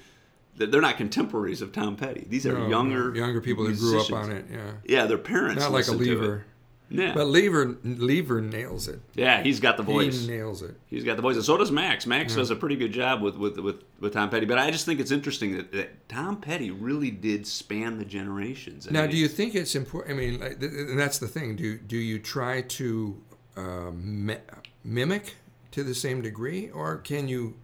they're 0.56 0.80
not 0.80 0.96
contemporaries 0.98 1.62
of 1.62 1.74
Tom 1.74 1.96
Petty. 1.98 2.26
These 2.30 2.46
are 2.46 2.54
No, 2.54 2.70
younger 2.70 3.10
no, 3.12 3.16
younger 3.20 3.42
people 3.42 3.66
that 3.66 3.78
grew 3.78 4.00
up 4.00 4.12
on 4.14 4.32
it 4.32 4.46
yeah 4.50 4.72
Yeah, 4.86 5.06
their 5.06 5.18
parents. 5.18 5.62
not 5.64 5.72
like 5.74 5.88
a 5.88 5.92
listened 5.92 6.00
to 6.06 6.12
it. 6.14 6.22
lever 6.22 6.46
Yeah, 6.90 7.14
but 7.14 7.26
lever 7.28 7.78
lever 7.84 8.42
nails 8.42 8.88
it 8.88 9.00
yeah, 9.16 9.42
he's 9.42 9.60
got 9.60 9.76
the 9.78 9.84
voice. 9.84 10.22
he 10.22 10.28
nails 10.28 10.62
it 10.62 10.76
He's 10.88 11.04
got 11.04 11.16
the 11.16 11.22
voice, 11.24 11.36
and 11.36 11.44
so 11.44 11.58
does 11.58 11.72
Max. 11.72 12.06
Max 12.06 12.36
does 12.36 12.52
a 12.52 12.56
pretty 12.56 12.76
good 12.76 12.94
job 12.94 13.22
with, 13.22 13.36
with, 13.38 13.58
with, 13.58 13.84
with 14.00 14.14
Tom 14.14 14.30
Petty. 14.30 14.46
But 14.46 14.60
I 14.60 14.70
just 14.72 14.86
think 14.86 15.00
it's 15.00 15.12
interesting 15.12 15.58
that, 15.58 15.72
that 15.72 16.08
Tom 16.08 16.40
Petty 16.40 16.72
really 16.72 17.12
did 17.12 17.46
span 17.48 17.98
the 17.98 18.06
generations. 18.06 18.88
I 18.88 18.92
Now, 18.92 19.02
mean, 19.02 19.12
do 19.12 19.18
you 19.18 19.28
think 19.28 19.56
it's 19.56 19.76
important? 19.76 20.16
I 20.16 20.22
mean, 20.22 20.40
like, 20.40 20.60
th- 20.60 20.72
and 20.72 20.98
that's 21.00 21.18
the 21.20 21.28
thing. 21.28 21.56
Do 21.56 21.78
do 21.78 21.98
you 21.98 22.20
try 22.20 22.62
to 22.62 23.22
um, 23.58 24.26
mi- 24.28 24.38
mimic 24.84 25.36
to 25.72 25.84
the 25.84 25.96
same 25.96 26.22
degree, 26.22 26.70
or 26.70 26.98
can 26.98 27.28
you? 27.28 27.56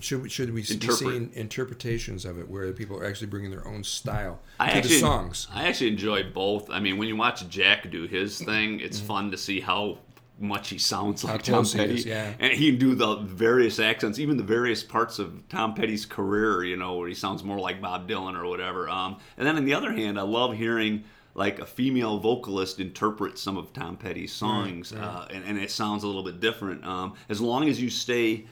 Should 0.00 0.22
we- 0.22 0.28
should 0.28 0.52
we 0.54 0.62
be 0.62 0.72
Interpret. 0.72 0.98
seeing 0.98 1.30
interpretations 1.34 2.24
of 2.24 2.38
it 2.38 2.48
where 2.48 2.72
people 2.72 2.96
are 2.98 3.04
actually 3.04 3.26
bringing 3.26 3.50
their 3.50 3.66
own 3.66 3.82
style 3.84 4.40
I 4.60 4.68
to 4.70 4.76
actually, 4.76 4.94
the 4.94 5.00
songs? 5.00 5.48
I 5.52 5.64
actually 5.66 5.88
enjoy 5.88 6.22
both. 6.24 6.70
I 6.70 6.78
mean, 6.80 6.98
when 6.98 7.08
you 7.08 7.16
watch 7.16 7.48
Jack 7.48 7.90
do 7.90 8.06
his 8.06 8.38
thing, 8.40 8.80
it's 8.80 8.98
Mm-hmm. 8.98 9.06
fun 9.06 9.30
to 9.32 9.36
see 9.36 9.60
how 9.60 9.98
much 10.38 10.68
he 10.70 10.78
sounds 10.78 11.22
like 11.24 11.42
Tom 11.42 11.64
Petty. 11.66 11.94
is, 11.94 12.06
yeah. 12.06 12.32
And 12.40 12.52
he 12.52 12.70
can 12.70 12.78
do 12.78 12.94
the 12.94 13.16
various 13.16 13.78
accents, 13.78 14.18
even 14.18 14.36
the 14.36 14.42
various 14.42 14.82
parts 14.82 15.18
of 15.18 15.46
Tom 15.48 15.74
Petty's 15.74 16.06
career, 16.06 16.64
you 16.64 16.76
know, 16.76 16.94
where 16.96 17.08
he 17.08 17.14
sounds 17.14 17.44
more 17.44 17.58
like 17.58 17.80
Bob 17.80 18.08
Dylan 18.08 18.36
or 18.40 18.48
whatever. 18.48 18.88
Um, 18.88 19.18
and 19.36 19.46
then 19.46 19.56
on 19.56 19.64
the 19.64 19.74
other 19.74 19.92
hand, 19.92 20.18
I 20.18 20.22
love 20.22 20.56
hearing 20.56 21.04
like 21.34 21.58
a 21.60 21.66
female 21.66 22.18
vocalist 22.18 22.78
interpret 22.80 23.38
some 23.38 23.56
of 23.56 23.72
Tom 23.72 23.96
Petty's 23.96 24.32
songs, 24.32 24.92
Uh, 24.92 25.26
and, 25.30 25.44
and 25.44 25.58
it 25.58 25.70
sounds 25.70 26.02
a 26.04 26.06
little 26.06 26.22
bit 26.24 26.40
different. 26.40 26.84
Um, 26.84 27.14
as 27.28 27.40
long 27.40 27.68
as 27.68 27.80
you 27.80 27.88
stay 27.88 28.44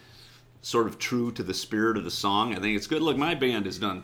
sort 0.63 0.87
of 0.87 0.99
true 0.99 1.33
to 1.33 1.43
the 1.43 1.55
spirit 1.55 1.97
of 1.97 2.05
the 2.05 2.11
song, 2.11 2.55
I 2.55 2.61
think 2.61 2.77
it's 2.77 2.87
good. 2.87 3.03
Look, 3.03 3.17
my 3.17 3.35
band 3.35 3.67
has 3.67 3.79
done 3.79 4.03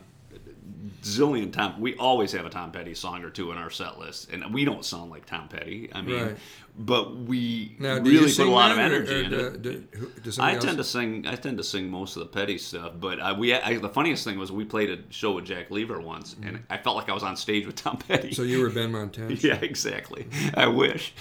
zillion 1.01 1.51
Tom. 1.51 1.79
We 1.79 1.95
always 1.97 2.31
have 2.33 2.45
a 2.45 2.49
Tom 2.49 2.71
Petty 2.71 2.93
song 2.95 3.23
or 3.23 3.29
two 3.29 3.51
in 3.51 3.57
our 3.57 3.69
set 3.69 3.99
list, 3.99 4.31
and 4.31 4.53
we 4.53 4.65
don't 4.65 4.83
sound 4.85 5.11
like 5.11 5.25
Tom 5.25 5.47
Petty. 5.47 5.89
I 5.93 6.01
mean, 6.01 6.21
Right. 6.21 6.37
but 6.77 7.15
we 7.15 7.75
Now, 7.79 7.97
really 7.99 8.31
put 8.31 8.39
a 8.47 8.49
lot 8.49 8.71
of 8.71 8.77
or- 8.77 8.81
energy 8.81 9.13
or 9.13 9.17
into 9.23 9.45
it. 9.47 9.61
do- 9.61 9.83
does 10.23 10.37
I 10.39 10.51
somebody 10.51 10.65
tend 10.67 10.77
to 10.77 10.83
sing. 10.83 11.25
I 11.27 11.35
tend 11.35 11.57
to 11.57 11.63
sing 11.63 11.89
most 11.89 12.15
of 12.15 12.19
the 12.21 12.27
Petty 12.27 12.57
stuff, 12.57 12.93
but 12.99 13.19
uh, 13.19 13.35
we. 13.37 13.53
I, 13.53 13.77
the 13.77 13.89
funniest 13.89 14.23
thing 14.23 14.37
was 14.37 14.51
we 14.51 14.65
played 14.65 14.89
a 14.91 14.99
show 15.09 15.33
with 15.33 15.45
Jack 15.45 15.71
Lever 15.71 15.99
once, 15.99 16.35
and 16.43 16.59
I 16.69 16.77
felt 16.77 16.95
like 16.95 17.09
I 17.09 17.13
was 17.13 17.23
on 17.23 17.35
stage 17.35 17.65
with 17.65 17.75
Tom 17.75 17.97
Petty. 17.97 18.27
Mm-hmm. 18.29 18.33
So 18.35 18.43
you 18.43 18.61
were 18.61 18.69
Benmont 18.69 19.11
Tench. 19.13 19.43
Yeah, 19.47 19.55
exactly. 19.61 20.27
I 20.53 20.67
wish. 20.67 21.13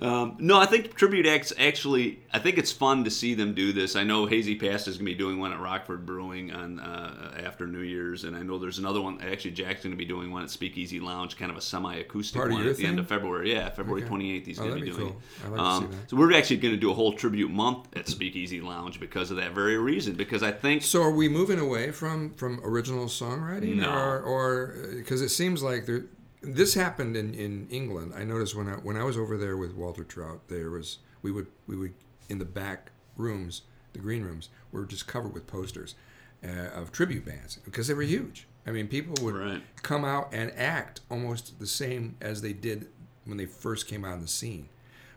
Um, 0.00 0.36
no, 0.38 0.58
I 0.58 0.66
think 0.66 0.94
tribute 0.94 1.26
acts 1.26 1.52
actually. 1.58 2.20
I 2.32 2.38
think 2.38 2.58
it's 2.58 2.72
fun 2.72 3.04
to 3.04 3.10
see 3.10 3.34
them 3.34 3.54
do 3.54 3.72
this. 3.72 3.96
I 3.96 4.04
know 4.04 4.26
Hazy 4.26 4.54
Past 4.56 4.88
is 4.88 4.96
going 4.96 5.06
to 5.06 5.12
be 5.12 5.14
doing 5.18 5.38
one 5.38 5.52
at 5.52 5.60
Rockford 5.60 6.06
Brewing 6.06 6.52
on 6.52 6.80
uh, 6.80 7.40
after 7.44 7.66
New 7.66 7.80
Year's, 7.80 8.24
and 8.24 8.36
I 8.36 8.42
know 8.42 8.58
there's 8.58 8.78
another 8.78 9.00
one. 9.00 9.11
Actually, 9.20 9.50
Jack's 9.52 9.82
going 9.82 9.92
to 9.92 9.96
be 9.96 10.04
doing 10.04 10.30
one 10.30 10.42
at 10.42 10.50
Speakeasy 10.50 11.00
Lounge, 11.00 11.36
kind 11.36 11.50
of 11.50 11.56
a 11.56 11.60
semi-acoustic 11.60 12.36
Part 12.38 12.50
one 12.52 12.66
at 12.66 12.76
the 12.76 12.86
end 12.86 12.98
of 12.98 13.06
February. 13.08 13.52
Yeah, 13.52 13.68
February 13.70 14.02
Okay. 14.04 14.14
28th. 14.14 14.46
He's 14.46 14.58
Oh, 14.58 14.62
going 14.64 14.74
to 14.76 14.80
be 14.84 14.90
be 14.90 14.96
doing. 14.96 15.16
cool. 15.42 15.50
Like 15.52 15.60
um. 15.60 15.90
So 16.08 16.16
we're 16.16 16.32
actually 16.34 16.58
going 16.58 16.74
to 16.74 16.80
do 16.80 16.90
a 16.90 16.94
whole 16.94 17.12
tribute 17.12 17.50
month 17.50 17.88
at 17.96 18.08
Speakeasy 18.08 18.60
Lounge 18.60 18.98
because 19.00 19.30
of 19.30 19.36
that 19.38 19.52
very 19.52 19.76
reason. 19.78 20.14
Because 20.14 20.42
I 20.42 20.52
think 20.52 20.82
So 20.82 21.02
are 21.02 21.10
we 21.10 21.28
moving 21.28 21.58
away 21.58 21.90
from 21.90 22.30
from 22.34 22.60
original 22.64 23.06
songwriting, 23.06 23.76
No. 23.76 23.90
or 23.92 24.20
or 24.22 24.74
because 24.96 25.20
it 25.20 25.28
seems 25.30 25.62
like 25.62 25.86
there, 25.86 26.04
this 26.42 26.74
happened 26.74 27.16
in, 27.16 27.34
in 27.34 27.68
England. 27.70 28.12
I 28.16 28.24
noticed 28.24 28.54
when 28.54 28.68
I 28.68 28.72
when 28.74 28.96
I 28.96 29.04
was 29.04 29.16
over 29.16 29.36
there 29.36 29.56
with 29.56 29.74
Walter 29.74 30.04
Trout, 30.04 30.40
there 30.48 30.70
was 30.70 30.98
we 31.22 31.30
would 31.30 31.46
we 31.66 31.76
would 31.76 31.94
in 32.28 32.38
the 32.38 32.44
back 32.44 32.90
rooms, 33.16 33.62
the 33.92 33.98
green 33.98 34.22
rooms, 34.24 34.48
were 34.72 34.84
just 34.86 35.06
covered 35.06 35.34
with 35.34 35.46
posters 35.46 35.94
uh, 36.42 36.68
of 36.74 36.90
tribute 36.90 37.24
bands 37.24 37.58
because 37.64 37.86
they 37.88 37.94
were 37.94 38.02
huge. 38.02 38.46
I 38.66 38.70
mean, 38.70 38.86
people 38.88 39.14
would 39.24 39.34
Right. 39.34 39.62
come 39.82 40.04
out 40.04 40.28
and 40.32 40.52
act 40.56 41.00
almost 41.10 41.58
the 41.58 41.66
same 41.66 42.16
as 42.20 42.42
they 42.42 42.52
did 42.52 42.86
when 43.24 43.36
they 43.38 43.46
first 43.46 43.86
came 43.88 44.04
out 44.04 44.12
on 44.14 44.20
the 44.22 44.28
scene. 44.28 44.68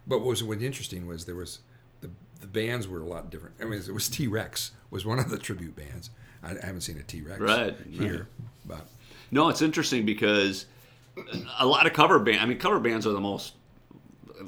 But 0.08 0.20
what 0.20 0.28
was 0.28 0.44
what 0.44 0.62
interesting 0.62 1.06
was 1.08 1.26
there 1.26 1.36
was 1.36 1.60
the 2.02 2.10
the 2.42 2.48
bands 2.48 2.88
were 2.88 3.00
a 3.02 3.06
lot 3.06 3.30
different. 3.30 3.56
I 3.62 3.66
mean, 3.66 3.80
it 3.80 3.92
was 3.94 4.08
T 4.10 4.28
Rex 4.28 4.72
was 4.92 5.06
one 5.06 5.20
of 5.20 5.30
the 5.30 5.38
tribute 5.38 5.76
bands. 5.76 6.10
I, 6.44 6.52
I 6.52 6.66
haven't 6.66 6.82
seen 6.82 6.98
a 6.98 7.04
T 7.04 7.22
Rex 7.22 7.40
Right, 7.40 7.76
here, 7.90 8.28
but 8.66 8.88
No, 9.32 9.50
it's 9.50 9.62
interesting 9.62 10.06
because 10.06 10.66
a 11.60 11.66
lot 11.66 11.86
of 11.88 11.94
cover 11.94 12.20
band. 12.20 12.42
I 12.42 12.46
mean, 12.46 12.58
cover 12.60 12.80
bands 12.80 13.08
are 13.08 13.12
the 13.14 13.22
most. 13.22 13.54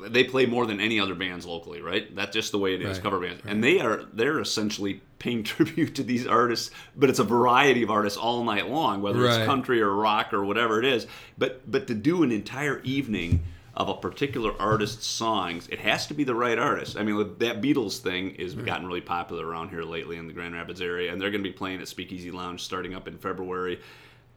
They 0.07 0.23
play 0.23 0.45
more 0.45 0.65
than 0.65 0.79
any 0.79 0.99
other 0.99 1.15
bands 1.15 1.45
locally, 1.45 1.81
right? 1.81 2.13
That's 2.15 2.33
just 2.33 2.51
the 2.51 2.59
way 2.59 2.75
it 2.75 2.81
is. 2.81 2.97
Right, 2.97 3.03
Cover 3.03 3.19
bands, 3.19 3.41
and 3.45 3.63
they 3.63 3.79
are 3.79 4.03
they're 4.13 4.39
essentially 4.39 5.01
paying 5.19 5.43
tribute 5.55 5.95
to 5.95 6.03
these 6.03 6.25
artists, 6.27 6.71
but 6.95 7.09
it's 7.09 7.19
a 7.19 7.23
variety 7.23 7.83
of 7.83 7.89
artists 7.89 8.17
all 8.17 8.43
night 8.43 8.69
long, 8.69 9.01
whether 9.01 9.21
Right. 9.21 9.39
it's 9.39 9.45
country 9.45 9.81
or 9.81 9.93
rock 9.93 10.33
or 10.33 10.43
whatever 10.45 10.79
it 10.79 10.85
is. 10.85 11.07
But 11.37 11.69
but 11.69 11.87
to 11.87 11.93
do 11.93 12.23
an 12.23 12.31
entire 12.31 12.79
evening 12.83 13.43
of 13.75 13.89
a 13.89 13.93
particular 13.93 14.53
artist's 14.59 15.05
songs, 15.05 15.67
it 15.67 15.77
has 15.77 16.07
to 16.07 16.15
be 16.15 16.23
the 16.23 16.33
right 16.33 16.57
artist. 16.57 16.97
I 16.97 17.03
mean, 17.03 17.35
that 17.37 17.61
Beatles 17.61 17.99
thing 17.99 18.33
has 18.39 18.55
gotten 18.55 18.87
really 18.87 19.01
popular 19.01 19.45
around 19.45 19.69
here 19.69 19.83
lately 19.83 20.17
in 20.17 20.25
the 20.25 20.33
Grand 20.33 20.55
Rapids 20.55 20.81
area, 20.81 21.11
and 21.11 21.21
they're 21.21 21.29
going 21.29 21.43
to 21.43 21.49
be 21.49 21.53
playing 21.53 21.79
at 21.79 21.87
Speakeasy 21.87 22.31
Lounge 22.31 22.63
starting 22.63 22.95
up 22.95 23.07
in 23.07 23.19
February. 23.19 23.79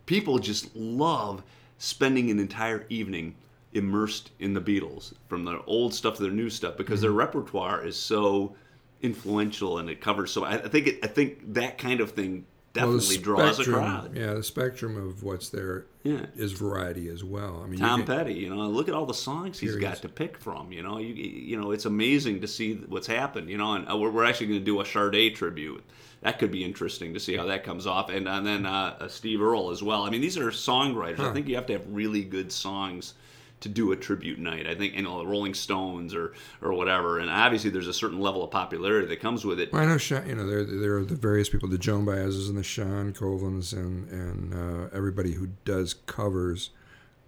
People 0.04 0.38
just 0.40 0.76
love 0.76 1.42
spending 1.78 2.30
an 2.30 2.38
entire 2.38 2.84
evening 2.90 3.34
immersed 3.72 4.30
in 4.38 4.52
the 4.54 4.60
Beatles, 4.60 5.12
from 5.28 5.44
their 5.44 5.60
old 5.66 5.94
stuff 5.94 6.16
to 6.16 6.22
their 6.22 6.32
new 6.32 6.50
stuff, 6.50 6.76
because 6.76 7.00
their 7.00 7.12
repertoire 7.12 7.84
is 7.84 7.96
so 7.96 8.54
influential 9.02 9.78
and 9.78 9.88
it 9.88 10.00
covers 10.00 10.30
so. 10.32 10.44
I 10.44 10.54
I 10.54 10.68
think 10.68 10.86
it, 10.86 10.98
I 11.02 11.06
think 11.06 11.54
that 11.54 11.78
kind 11.78 12.00
of 12.00 12.12
thing 12.12 12.44
well, 12.74 12.92
definitely 12.98 13.18
draws 13.18 13.58
a 13.58 13.64
crowd. 13.64 14.16
Yeah, 14.16 14.34
the 14.34 14.42
spectrum 14.42 14.96
of 14.96 15.22
what's 15.22 15.48
there 15.48 15.86
is 16.04 16.52
Yeah. 16.52 16.56
variety 16.58 17.08
as 17.08 17.24
well. 17.24 17.62
I 17.64 17.66
mean, 17.68 17.80
you 17.80 17.86
Tom 17.86 18.04
can- 18.04 18.16
Petty, 18.16 18.34
you 18.34 18.54
know, 18.54 18.68
look 18.68 18.88
at 18.88 18.94
all 18.94 19.06
the 19.06 19.14
songs 19.14 19.58
he's 19.58 19.76
got 19.76 19.96
to 20.02 20.08
pick 20.08 20.38
from. 20.38 20.72
You 20.72 20.82
know, 20.82 20.98
you 20.98 21.14
you 21.14 21.60
know, 21.60 21.72
it's 21.72 21.84
amazing 21.86 22.40
to 22.42 22.46
see 22.48 22.74
what's 22.74 23.06
happened. 23.06 23.48
You 23.50 23.58
know, 23.58 23.74
and 23.74 23.90
uh, 23.90 23.96
we're, 23.96 24.10
we're 24.10 24.24
actually 24.24 24.48
going 24.48 24.60
to 24.60 24.64
do 24.64 24.80
a 24.80 24.84
Sade 24.84 25.34
tribute. 25.34 25.82
That 26.22 26.38
could 26.38 26.50
be 26.50 26.62
interesting 26.64 27.14
to 27.14 27.20
see 27.20 27.34
how 27.34 27.46
that 27.46 27.64
comes 27.64 27.86
off, 27.86 28.10
and 28.10 28.28
and 28.28 28.46
then 28.46 28.66
uh, 28.66 28.96
uh, 29.00 29.08
Steve 29.08 29.40
Earle 29.40 29.70
as 29.70 29.82
well. 29.82 30.02
I 30.02 30.10
mean, 30.10 30.20
these 30.20 30.36
are 30.36 30.50
songwriters. 30.50 31.20
I 31.20 31.32
think 31.32 31.48
you 31.48 31.54
have 31.56 31.66
to 31.66 31.72
have 31.72 31.86
really 31.88 32.24
good 32.24 32.52
songs 32.52 33.14
to 33.60 33.68
do 33.68 33.92
a 33.92 33.96
tribute 33.96 34.38
night. 34.38 34.66
I 34.66 34.74
think 34.74 34.94
you 34.94 35.02
know 35.02 35.18
the 35.18 35.26
Rolling 35.26 35.54
Stones 35.54 36.14
or 36.14 36.32
or 36.62 36.72
whatever, 36.72 37.18
and 37.18 37.28
obviously 37.30 37.70
there's 37.70 37.88
a 37.88 37.92
certain 37.94 38.18
level 38.20 38.42
of 38.42 38.50
popularity 38.50 39.06
that 39.08 39.20
comes 39.20 39.44
with 39.44 39.60
it. 39.60 39.72
Well, 39.72 39.82
I 39.82 39.86
know, 39.86 39.98
Sean, 39.98 40.28
you 40.28 40.34
know, 40.34 40.46
there 40.46 40.64
there 40.64 40.96
are 40.98 41.04
the 41.04 41.14
various 41.14 41.48
people, 41.48 41.68
the 41.68 41.78
Joan 41.78 42.04
Baez's 42.04 42.48
and 42.48 42.56
the 42.58 42.62
Shawn 42.62 43.12
Colvins 43.12 43.72
and 43.72 44.08
and 44.10 44.54
uh, 44.54 44.88
everybody 44.94 45.32
who 45.32 45.48
does 45.64 45.94
covers 45.94 46.70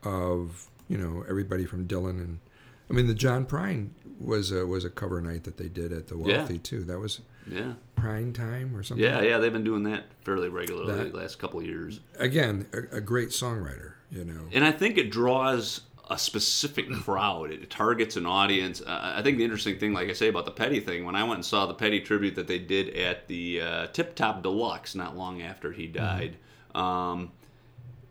of 0.03 0.69
you 0.89 0.99
know 0.99 1.25
everybody 1.29 1.65
from 1.65 1.87
Dylan 1.87 2.19
and 2.21 2.39
I 2.91 2.95
mean 2.95 3.07
the 3.07 3.15
John 3.15 3.47
Prine 3.47 3.91
was 4.21 4.53
a, 4.53 4.67
was 4.67 4.85
a 4.85 4.91
cover 4.91 5.21
night 5.21 5.45
that 5.45 5.57
they 5.57 5.69
did 5.69 5.93
at 5.93 6.07
the 6.09 6.17
Yeah. 6.17 6.39
Wealthy 6.39 6.59
too. 6.59 6.85
That 6.85 6.99
was 6.99 7.21
Yeah, 7.51 7.73
Prine 7.97 8.33
Time 8.35 8.75
or 8.77 8.83
something. 8.83 9.03
yeah, 9.05 9.21
yeah. 9.21 9.39
They've 9.39 9.53
been 9.53 9.65
doing 9.65 9.83
that 9.85 10.05
fairly 10.25 10.49
regularly 10.49 10.93
That- 10.95 11.13
the 11.13 11.19
last 11.19 11.39
couple 11.39 11.61
of 11.61 11.67
years. 11.67 12.01
Again, 12.19 12.67
a, 12.73 12.97
a 12.97 13.01
great 13.01 13.31
songwriter. 13.31 13.95
You 14.11 14.25
know. 14.27 14.43
and 14.53 14.63
I 14.63 14.73
think 14.73 14.99
it 14.99 15.11
draws 15.11 15.81
a 16.11 16.19
specific 16.19 16.91
crowd. 16.91 17.51
It 17.51 17.71
targets 17.71 18.17
an 18.17 18.27
audience. 18.27 18.81
Uh, 18.81 19.15
I 19.17 19.23
think 19.23 19.39
the 19.39 19.45
interesting 19.45 19.79
thing, 19.79 19.93
like 19.93 20.09
I 20.09 20.13
say 20.13 20.29
about 20.29 20.45
the 20.45 20.51
Petty 20.51 20.81
thing, 20.81 21.05
when 21.05 21.15
I 21.15 21.23
went 21.23 21.35
and 21.37 21.45
saw 21.45 21.67
the 21.67 21.75
Petty 21.75 22.01
tribute 22.01 22.35
that 22.35 22.47
they 22.49 22.59
did 22.59 22.91
at 22.97 23.29
the 23.29 23.61
uh, 23.61 23.87
Tip 23.89 24.15
Top 24.15 24.43
Deluxe 24.43 24.95
not 24.95 25.17
long 25.17 25.43
after 25.43 25.73
he 25.73 25.85
Mm-hmm. 25.87 25.93
died, 25.95 26.37
um, 26.75 27.33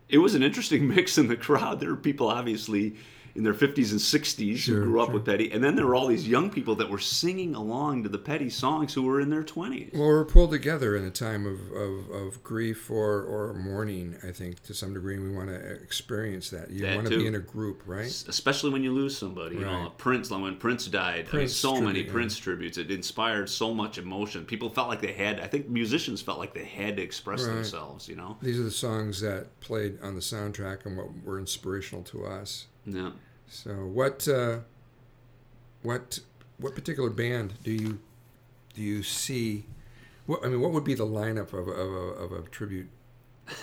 it 0.10 0.18
was 0.20 0.36
an 0.36 0.44
interesting 0.44 0.88
mix 0.96 1.18
in 1.18 1.28
the 1.28 1.36
crowd. 1.36 1.80
There 1.80 1.90
were 1.90 1.96
people 1.98 2.28
obviously 2.28 2.96
in 3.36 3.44
their 3.44 3.54
50s 3.54 3.92
and 3.92 4.00
60s 4.00 4.58
Sure, 4.58 4.78
who 4.80 4.84
grew 4.84 5.02
up 5.02 5.08
sure. 5.08 5.14
with 5.16 5.26
Petty, 5.26 5.52
and 5.52 5.64
then 5.64 5.76
there 5.76 5.86
were 5.86 5.96
all 5.96 6.08
these 6.08 6.28
young 6.28 6.50
people 6.50 6.76
that 6.76 6.90
were 6.90 7.00
singing 7.00 7.56
along 7.56 8.04
to 8.04 8.10
the 8.10 8.18
Petty 8.18 8.50
songs 8.50 8.94
who 8.94 9.04
were 9.04 9.22
in 9.22 9.30
their 9.30 9.44
20s. 9.44 9.94
Well, 9.94 10.08
we're 10.08 10.26
pulled 10.26 10.52
together 10.52 10.96
in 10.96 11.04
a 11.06 11.12
time 11.12 11.46
of, 11.46 11.72
of, 11.72 12.10
of 12.10 12.44
grief 12.44 12.90
or, 12.90 13.24
or 13.24 13.54
mourning, 13.54 14.18
I 14.28 14.32
think, 14.32 14.62
to 14.64 14.74
some 14.74 14.94
degree. 14.94 15.20
We 15.20 15.32
want 15.32 15.50
to 15.50 15.56
experience 15.56 16.50
that. 16.52 16.70
You 16.72 16.82
That 16.86 16.96
want 16.96 17.08
to 17.08 17.14
too. 17.14 17.20
be 17.22 17.28
in 17.28 17.36
a 17.36 17.40
group, 17.40 17.84
right? 17.86 18.06
especially 18.08 18.72
when 18.72 18.84
you 18.84 18.92
lose 18.94 19.18
somebody. 19.18 19.56
You 19.56 19.62
know, 19.62 19.92
Prince, 19.98 20.30
when 20.30 20.58
Prince 20.58 20.88
died, 20.88 21.14
I 21.14 21.18
mean, 21.18 21.26
Prince 21.28 21.56
so 21.56 21.74
many 21.76 21.84
tribute, 21.86 22.06
yeah. 22.08 22.12
Prince 22.12 22.38
tributes. 22.38 22.78
It 22.78 22.92
inspired 22.92 23.50
so 23.50 23.74
much 23.74 23.98
emotion. 23.98 24.46
People 24.46 24.70
felt 24.70 24.88
like 24.90 25.02
they 25.02 25.14
had. 25.14 25.40
I 25.40 25.48
think 25.48 25.70
musicians 25.70 26.22
felt 26.22 26.40
like 26.40 26.54
they 26.54 26.66
had 26.66 26.98
to 26.98 27.02
express 27.04 27.44
Right. 27.44 27.54
themselves. 27.56 28.08
You 28.08 28.16
know. 28.16 28.38
These 28.42 28.60
are 28.60 28.64
the 28.64 28.72
songs 28.72 29.22
that 29.22 29.60
played 29.62 30.00
on 30.02 30.16
the 30.16 30.22
soundtrack 30.22 30.86
and 30.86 30.98
what 30.98 31.08
were 31.24 31.40
inspirational 31.40 32.04
to 32.06 32.26
us. 32.26 32.68
Yeah. 32.86 33.12
So, 33.48 33.72
what 33.72 34.28
uh, 34.28 34.60
what 35.82 36.20
what 36.58 36.76
particular 36.76 37.10
band 37.10 37.54
do 37.64 37.72
you 37.72 38.00
do 38.74 38.82
you 38.82 39.04
see? 39.04 39.66
What 40.26 40.46
I 40.46 40.50
mean, 40.50 40.62
what 40.62 40.72
would 40.72 40.84
be 40.84 40.94
the 40.94 41.06
lineup 41.06 41.54
of 41.54 41.68
a, 41.68 41.72
of 41.72 41.92
a, 41.92 42.36
of 42.36 42.46
a 42.46 42.50
tribute 42.50 42.90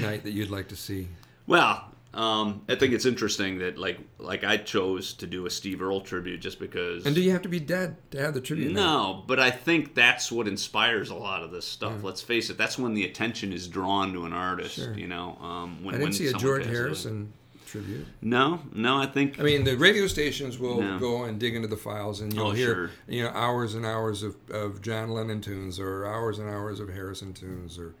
night 0.00 0.24
that 0.24 0.32
you'd 0.32 0.50
like 0.50 0.68
to 0.68 0.76
see? 0.76 1.08
Well, 1.46 1.92
um, 2.14 2.62
I 2.68 2.74
think 2.74 2.92
it's 2.92 3.06
interesting 3.06 3.58
that 3.58 3.78
like 3.78 3.98
like 4.18 4.44
I 4.44 4.56
chose 4.56 5.12
to 5.14 5.26
do 5.26 5.46
a 5.46 5.50
Steve 5.50 5.82
Earle 5.82 6.00
tribute 6.00 6.40
just 6.40 6.58
because. 6.58 7.04
And 7.06 7.14
do 7.14 7.20
you 7.20 7.32
have 7.32 7.42
to 7.42 7.48
be 7.48 7.60
dead 7.60 7.96
to 8.12 8.20
have 8.20 8.34
the 8.34 8.40
tribute? 8.40 8.72
night? 8.72 8.82
no, 8.82 9.24
but 9.26 9.40
I 9.40 9.50
think 9.50 9.94
that's 9.94 10.30
what 10.30 10.48
inspires 10.48 11.10
a 11.10 11.14
lot 11.14 11.42
of 11.42 11.50
this 11.50 11.66
stuff. 11.66 12.02
Let's 12.02 12.22
face 12.22 12.50
it, 12.50 12.56
that's 12.56 12.78
when 12.78 12.94
the 12.94 13.04
attention 13.04 13.52
is 13.52 13.68
drawn 13.68 14.12
to 14.12 14.24
an 14.24 14.32
artist. 14.32 14.76
Sure. 14.76 14.94
You 14.94 15.08
know, 15.08 15.36
um, 15.40 15.82
when 15.82 15.94
I 15.94 15.98
didn't 15.98 16.04
when 16.04 16.12
see 16.12 16.28
a 16.28 16.32
George. 16.34 16.66
Harrison 16.66 17.32
tribute. 17.72 18.06
No, 18.20 18.60
no, 18.72 18.98
I 18.98 19.06
think 19.06 19.40
I 19.40 19.42
mean, 19.42 19.64
the 19.64 19.76
radio 19.76 20.06
stations 20.06 20.58
will 20.58 20.80
No. 20.80 20.98
go 20.98 21.24
and 21.24 21.38
dig 21.38 21.54
into 21.56 21.68
the 21.68 21.76
files, 21.76 22.20
and 22.20 22.32
you'll 22.32 22.48
Oh, 22.48 22.50
hear 22.52 22.74
sure. 22.74 22.90
you 23.08 23.22
know 23.24 23.30
hours 23.30 23.74
and 23.74 23.84
hours 23.84 24.22
of, 24.22 24.36
of 24.50 24.80
John 24.82 25.10
Lennon 25.10 25.40
tunes, 25.40 25.80
or 25.80 26.06
hours 26.06 26.38
and 26.38 26.48
hours 26.48 26.80
of 26.80 26.88
Harrison 26.88 27.32
tunes, 27.32 27.78
or 27.78 27.94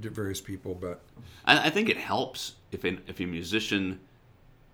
various 0.00 0.40
people. 0.40 0.74
But 0.74 1.00
I, 1.44 1.66
I 1.66 1.70
think 1.70 1.88
it 1.88 1.96
helps 1.96 2.54
if 2.72 2.84
an, 2.84 3.00
if 3.06 3.20
a 3.20 3.24
musician, 3.26 4.00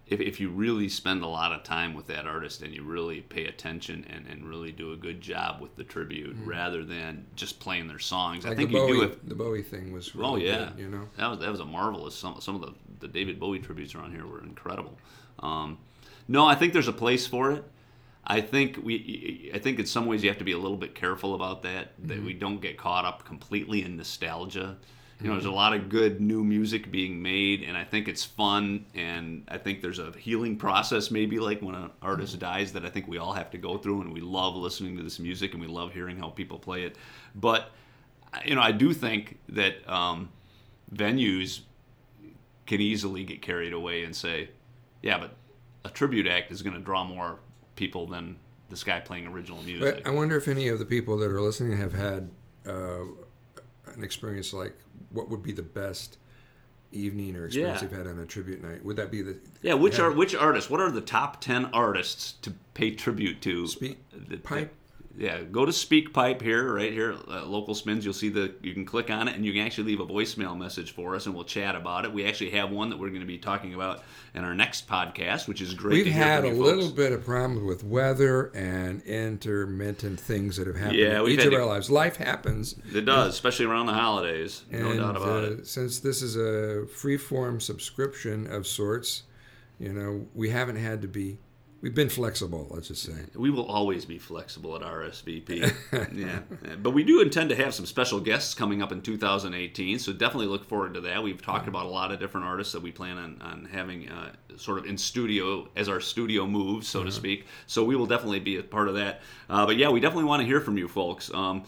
if, 0.07 0.21
if 0.21 0.41
you 0.41 0.49
really 0.51 0.89
spend 0.89 1.23
a 1.23 1.27
lot 1.27 1.53
of 1.53 1.63
time 1.63 1.95
with 1.95 2.07
that 2.09 2.27
artist 2.27 2.63
and 2.63 2.75
you 2.75 2.83
really 2.83 3.21
pay 3.21 3.47
attention 3.47 4.05
and, 4.11 4.27
and 4.27 4.49
really 4.49 4.73
do 4.73 4.93
a 4.93 4.97
good 4.97 5.21
job 5.21 5.61
with 5.61 5.77
the 5.77 5.85
tribute 5.85 6.35
rather 6.45 6.83
than 6.85 7.25
just 7.37 7.61
playing 7.61 7.89
their 7.89 7.99
songs. 7.99 8.45
I 8.45 8.51
Mm-hmm. 8.51 8.57
think 8.59 8.71
the 8.73 8.79
you 8.79 8.87
Bowie, 8.87 8.93
do 8.99 9.03
it. 9.05 9.29
the 9.29 9.35
Bowie 9.35 9.63
thing 9.63 9.93
was 9.93 10.15
really 10.17 10.29
Oh 10.31 10.37
yeah, 10.37 10.71
good, 10.71 10.79
you 10.83 10.89
know. 10.89 11.09
that 11.17 11.29
was 11.31 11.39
that 11.41 11.51
was 11.51 11.61
a 11.61 11.65
marvelous. 11.65 12.15
Some 12.15 12.41
some 12.41 12.55
of 12.57 12.63
the, 12.63 12.73
the 13.03 13.09
David 13.09 13.39
Bowie 13.39 13.59
tributes 13.59 13.95
around 13.95 14.13
here 14.13 14.27
were 14.27 14.43
incredible. 14.43 14.99
Um, 15.41 15.79
no, 16.29 16.47
I 16.47 16.55
think 16.55 16.73
there's 16.73 16.89
a 16.89 16.93
place 16.93 17.27
for 17.27 17.53
it. 17.53 17.65
I 18.25 18.41
think 18.41 18.79
we, 18.83 19.51
I 19.53 19.59
think 19.59 19.79
in 19.81 19.87
some 19.87 20.07
ways 20.07 20.23
you 20.23 20.31
have 20.31 20.39
to 20.39 20.45
be 20.45 20.53
a 20.53 20.59
little 20.59 20.77
bit 20.77 20.95
careful 20.95 21.35
about 21.35 21.63
that. 21.63 21.93
That 21.99 22.17
Mm-hmm. 22.19 22.27
we 22.27 22.33
don't 22.35 22.61
get 22.61 22.79
caught 22.79 23.05
up 23.05 23.25
completely 23.25 23.83
in 23.83 23.97
nostalgia. 23.97 24.79
You 25.21 25.29
know, 25.29 25.35
there's 25.35 25.45
a 25.45 25.53
lot 25.53 25.73
of 25.73 25.89
good 25.89 26.21
new 26.21 26.43
music 26.43 26.91
being 26.91 27.23
made, 27.23 27.63
and 27.63 27.77
I 27.77 27.85
think 27.85 28.09
it's 28.09 28.25
fun. 28.25 28.87
And 28.95 29.45
I 29.47 29.57
think 29.57 29.81
there's 29.81 30.01
a 30.01 30.11
healing 30.19 30.57
process, 30.57 31.13
maybe 31.13 31.39
like 31.39 31.63
when 31.63 31.77
an 31.77 31.91
artist 32.01 32.41
dies, 32.41 32.73
that 32.73 32.85
I 32.85 32.91
think 32.91 33.07
we 33.07 33.19
all 33.19 33.33
have 33.33 33.49
to 33.53 33.59
go 33.59 33.79
through. 33.79 34.01
And 34.01 34.13
we 34.13 34.21
love 34.21 34.57
listening 34.57 34.97
to 34.97 35.03
this 35.05 35.21
music, 35.21 35.53
and 35.53 35.61
we 35.61 35.69
love 35.69 35.93
hearing 35.93 36.17
how 36.17 36.31
people 36.31 36.59
play 36.59 36.83
it. 36.83 36.97
But 37.37 37.71
you 38.45 38.57
know, 38.57 38.63
I 38.63 38.73
do 38.73 38.93
think 38.93 39.39
that 39.51 39.89
um, 39.89 40.29
venues 40.93 41.61
can 42.73 42.81
easily 42.81 43.23
get 43.25 43.43
carried 43.43 43.73
away 43.75 44.03
and 44.05 44.17
say, 44.17 44.49
"Yeah, 45.03 45.19
but 45.19 45.37
a 45.85 45.91
tribute 45.91 46.27
act 46.27 46.51
is 46.51 46.63
going 46.63 46.75
to 46.77 46.81
draw 46.83 47.05
more 47.05 47.39
people 47.77 48.07
than 48.07 48.37
this 48.71 48.83
guy 48.83 49.01
playing 49.01 49.27
original 49.27 49.63
music." 49.63 50.03
But 50.03 50.07
I 50.07 50.11
wonder 50.15 50.37
if 50.37 50.49
any 50.49 50.69
of 50.69 50.79
the 50.79 50.87
people 50.87 51.19
that 51.19 51.31
are 51.31 51.41
listening 51.41 51.77
have 51.77 51.93
had 51.93 52.31
uh, 52.67 53.05
an 53.95 54.03
experience 54.03 54.53
like 54.55 54.75
what 55.11 55.29
would 55.29 55.43
be 55.43 55.53
the 55.53 55.63
best 55.63 56.17
evening 56.93 57.37
or 57.37 57.47
experience 57.47 57.83
Yeah. 57.83 57.89
they've 57.89 57.99
had 57.99 58.07
on 58.07 58.19
a 58.19 58.27
tribute 58.27 58.63
night. 58.63 58.85
Would 58.85 58.97
that 58.97 59.11
be 59.11 59.23
the 59.23 59.39
yeah, 59.63 59.75
which 59.75 59.99
are 59.99 60.11
which 60.11 60.35
artists? 60.35 60.71
What 60.71 60.81
are 60.81 60.91
the 60.91 61.01
top 61.03 61.41
ten 61.43 61.67
artists 61.67 62.33
to 62.43 62.53
pay 62.75 62.91
tribute 62.95 63.41
to? 63.43 63.67
Speak- 63.67 63.99
The- 64.29 64.39
pipe 64.39 64.75
yeah, 65.19 65.43
go 65.43 65.67
to 65.67 65.73
SpeakPipe 65.73 66.41
here, 66.41 66.73
right 66.75 66.93
here, 66.93 67.15
uh, 67.29 67.45
local 67.45 67.75
spins. 67.75 68.05
You'll 68.05 68.15
see 68.15 68.31
the 68.31 68.55
you 68.63 68.73
can 68.73 68.85
click 68.87 69.11
on 69.11 69.29
it, 69.29 69.35
and 69.37 69.45
you 69.45 69.53
can 69.53 69.63
actually 69.67 69.85
leave 69.89 70.01
a 70.01 70.07
voicemail 70.07 70.57
message 70.57 70.93
for 70.95 71.15
us, 71.15 71.27
and 71.27 71.35
we'll 71.35 71.45
chat 71.45 71.75
about 71.75 72.05
it. 72.05 72.13
We 72.13 72.25
actually 72.25 72.51
have 72.51 72.71
one 72.71 72.89
that 72.91 72.99
we're 72.99 73.11
going 73.11 73.21
to 73.21 73.27
be 73.27 73.39
talking 73.39 73.75
about 73.75 74.03
in 74.35 74.45
our 74.45 74.55
next 74.55 74.89
podcast, 74.89 75.49
which 75.49 75.61
is 75.61 75.75
great. 75.75 76.05
We've 76.05 76.13
had 76.15 76.45
a 76.45 76.49
you 76.49 76.55
little 76.55 76.83
folks. 76.85 76.95
bit 76.95 77.13
of 77.13 77.25
problems 77.25 77.63
with 77.65 77.85
weather 77.85 78.47
and 78.55 79.03
intermittent 79.03 80.19
things 80.19 80.57
that 80.57 80.67
have 80.67 80.77
happened 80.77 80.99
Yeah, 80.99 81.21
in 81.21 81.29
each 81.29 81.45
of 81.45 81.51
to- 81.51 81.57
our 81.59 81.67
lives. 81.67 81.91
Life 81.91 82.17
happens. 82.17 82.75
It 82.95 83.03
does, 83.05 83.35
especially 83.35 83.67
around 83.67 83.87
the 83.87 83.93
holidays. 83.95 84.63
No 84.71 84.91
and 84.91 85.01
doubt 85.01 85.17
about 85.17 85.45
uh, 85.45 85.51
it. 85.53 85.67
since 85.67 86.01
this 86.01 86.23
is 86.23 86.37
a 86.37 86.87
free-form 86.87 87.61
subscription 87.61 88.47
of 88.51 88.67
sorts, 88.67 89.25
you 89.79 89.93
know, 89.93 90.27
we 90.35 90.49
haven't 90.51 90.77
had 90.77 91.03
to 91.03 91.09
be. 91.09 91.39
We've 91.83 91.95
been 91.95 92.09
flexible. 92.09 92.69
Let's 92.71 92.89
just 92.89 93.03
say. 93.03 93.13
We 93.35 93.51
will 93.51 93.67
always 93.67 94.05
be 94.05 94.17
flexible 94.17 94.77
at 94.77 94.83
RSVP. 94.83 95.75
yeah. 96.15 96.77
But 96.77 96.93
we 96.93 97.03
do 97.03 97.21
intend 97.21 97.51
to 97.51 97.57
have 97.57 97.75
some 97.75 97.87
special 97.87 98.21
guests 98.21 98.55
coming 98.55 98.81
up 98.83 98.93
in 98.93 99.03
2018, 99.03 99.99
so 99.99 100.13
definitely 100.13 100.47
look 100.47 100.65
forward 100.65 100.95
to 100.95 101.01
that. 101.01 101.21
We've 101.21 101.43
talked 101.43 101.67
about 101.67 101.87
a 101.87 101.89
lot 101.89 102.13
of 102.13 102.21
different 102.21 102.47
artists 102.47 102.73
that 102.75 102.83
we 102.83 102.93
plan 102.93 103.19
on, 103.19 103.43
on 103.43 103.69
having 103.73 104.09
uh, 104.09 104.31
sort 104.57 104.79
of 104.79 104.87
in 104.87 104.97
studio 104.97 105.69
as 105.75 105.89
our 105.89 106.01
studio 106.01 106.47
moves, 106.47 106.87
so 106.87 107.03
to 107.03 107.11
speak. 107.11 107.47
So 107.67 107.83
we 107.83 107.97
will 107.97 108.07
definitely 108.07 108.41
be 108.41 108.59
a 108.59 108.63
part 108.63 108.87
of 108.87 108.95
that. 108.95 109.21
Uh, 109.51 109.67
but 109.67 109.77
yeah, 109.77 109.91
we 109.91 109.99
definitely 109.99 110.29
want 110.29 110.41
to 110.41 110.47
hear 110.47 110.61
from 110.61 110.79
you 110.79 110.87
folks. 110.87 111.35
Um, 111.35 111.65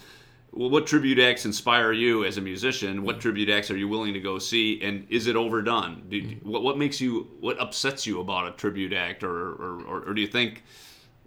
what 0.57 0.87
tribute 0.87 1.19
acts 1.19 1.45
inspire 1.45 1.93
you 1.93 2.25
as 2.25 2.37
a 2.39 2.41
musician? 2.41 3.03
What 3.03 3.21
tribute 3.21 3.49
acts 3.51 3.71
are 3.71 3.77
you 3.77 3.89
willing 3.89 4.15
to 4.15 4.21
go 4.21 4.39
see? 4.39 4.81
And 4.83 5.07
is 5.11 5.27
it 5.27 5.35
overdone? 5.37 6.05
Do, 6.09 6.21
what, 6.43 6.63
what 6.63 6.79
makes 6.79 7.01
you, 7.01 7.29
what 7.41 7.59
upsets 7.61 8.07
you 8.07 8.21
about 8.21 8.47
a 8.47 8.53
tribute 8.53 8.93
act? 8.93 9.25
Or, 9.25 9.35
or, 9.37 9.83
or, 9.85 10.01
or 10.09 10.15
do 10.15 10.21
you 10.21 10.29
think 10.29 10.63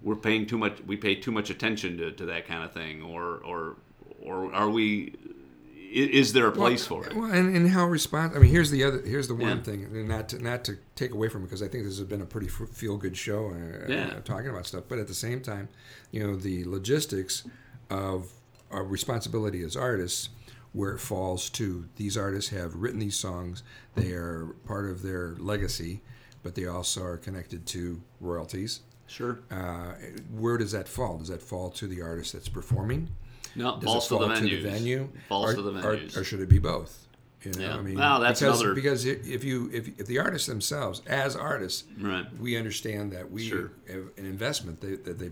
we're 0.01 0.15
paying 0.15 0.45
too 0.45 0.57
much, 0.57 0.79
we 0.85 0.95
pay 0.95 1.15
too 1.15 1.31
much 1.31 1.49
attention 1.49 1.97
to, 1.97 2.11
to 2.13 2.25
that 2.27 2.47
kind 2.47 2.63
of 2.63 2.71
thing? 2.71 3.01
Or, 3.01 3.37
or, 3.43 3.75
or 4.21 4.53
are 4.53 4.69
we, 4.69 5.15
is 5.91 6.33
there 6.33 6.47
a 6.47 6.51
place 6.51 6.85
for 6.85 7.05
it? 7.05 7.15
Well, 7.15 7.31
and, 7.31 7.55
and 7.55 7.69
how 7.69 7.85
respond? 7.85 8.33
I 8.35 8.39
mean, 8.39 8.51
here's 8.51 8.71
the 8.71 8.83
other. 8.83 9.01
Here's 9.05 9.27
the 9.29 9.35
one 9.35 9.57
Yeah. 9.57 9.63
thing, 9.63 9.83
and 9.85 10.07
not 10.07 10.29
to, 10.29 10.43
not 10.43 10.65
to 10.65 10.77
take 10.95 11.11
away 11.11 11.29
from 11.29 11.41
it 11.43 11.45
because 11.45 11.63
I 11.63 11.67
think 11.69 11.85
this 11.85 11.97
has 11.97 12.07
been 12.07 12.21
a 12.21 12.25
pretty 12.25 12.47
feel 12.47 12.97
good 12.97 13.15
show. 13.17 13.51
Uh, 13.51 13.91
Yeah. 13.91 14.07
uh, 14.17 14.19
talking 14.21 14.49
about 14.49 14.67
stuff, 14.67 14.83
but 14.89 14.99
at 14.99 15.07
the 15.07 15.13
same 15.13 15.39
time, 15.41 15.69
you 16.11 16.19
know, 16.25 16.35
the 16.35 16.65
logistics 16.65 17.47
of 17.89 18.29
our 18.71 18.83
responsibility 18.83 19.61
as 19.63 19.75
artists, 19.75 20.29
where 20.73 20.91
it 20.91 20.99
falls 20.99 21.49
to 21.51 21.85
these 21.95 22.17
artists 22.17 22.49
have 22.51 22.75
written 22.75 22.99
these 22.99 23.15
songs. 23.15 23.63
They 23.95 24.11
are 24.11 24.55
part 24.65 24.89
of 24.89 25.01
their 25.01 25.35
legacy, 25.39 26.01
but 26.43 26.55
they 26.55 26.65
also 26.67 27.03
are 27.03 27.17
connected 27.17 27.65
to 27.67 28.01
royalties. 28.19 28.81
Sure. 29.07 29.39
Uh, 29.49 29.93
where 30.33 30.57
does 30.57 30.73
that 30.73 30.87
fall? 30.87 31.17
Does 31.17 31.29
that 31.29 31.41
fall 31.41 31.69
to 31.71 31.87
the 31.87 32.01
artist 32.01 32.33
that's 32.33 32.49
performing? 32.49 33.07
No, 33.55 33.75
Does 33.79 33.85
falls 33.85 34.05
it 34.05 34.09
to 34.09 34.15
fall 34.19 34.27
the 34.27 34.35
to 34.35 34.41
the 34.41 34.61
venue? 34.69 35.09
Falls 35.29 35.53
or, 35.53 35.55
to 35.55 35.61
the 35.61 35.69
or- 35.71 35.95
venues. 35.97 36.17
Or, 36.17 36.23
should 36.23 36.41
it 36.41 36.49
be 36.49 36.59
both? 36.59 37.07
You 37.43 37.53
know, 37.53 37.59
Yeah. 37.61 37.77
I 37.77 37.81
mean, 37.81 37.97
Well, 37.97 38.19
that's 38.19 38.41
because, 38.41 38.59
another- 38.61 38.75
because 38.75 39.05
if 39.05 39.43
you 39.43 39.69
if, 39.73 39.87
if 39.99 40.05
the 40.07 40.19
artists 40.19 40.47
themselves, 40.47 41.01
as 41.07 41.35
artists, 41.35 41.85
Right. 41.99 42.25
we 42.39 42.57
understand 42.57 43.13
that 43.13 43.31
we 43.31 43.47
Sure. 43.47 43.71
have 43.87 44.09
an 44.17 44.25
investment 44.25 44.81
they, 44.81 44.95
that 44.97 45.17
they 45.19 45.31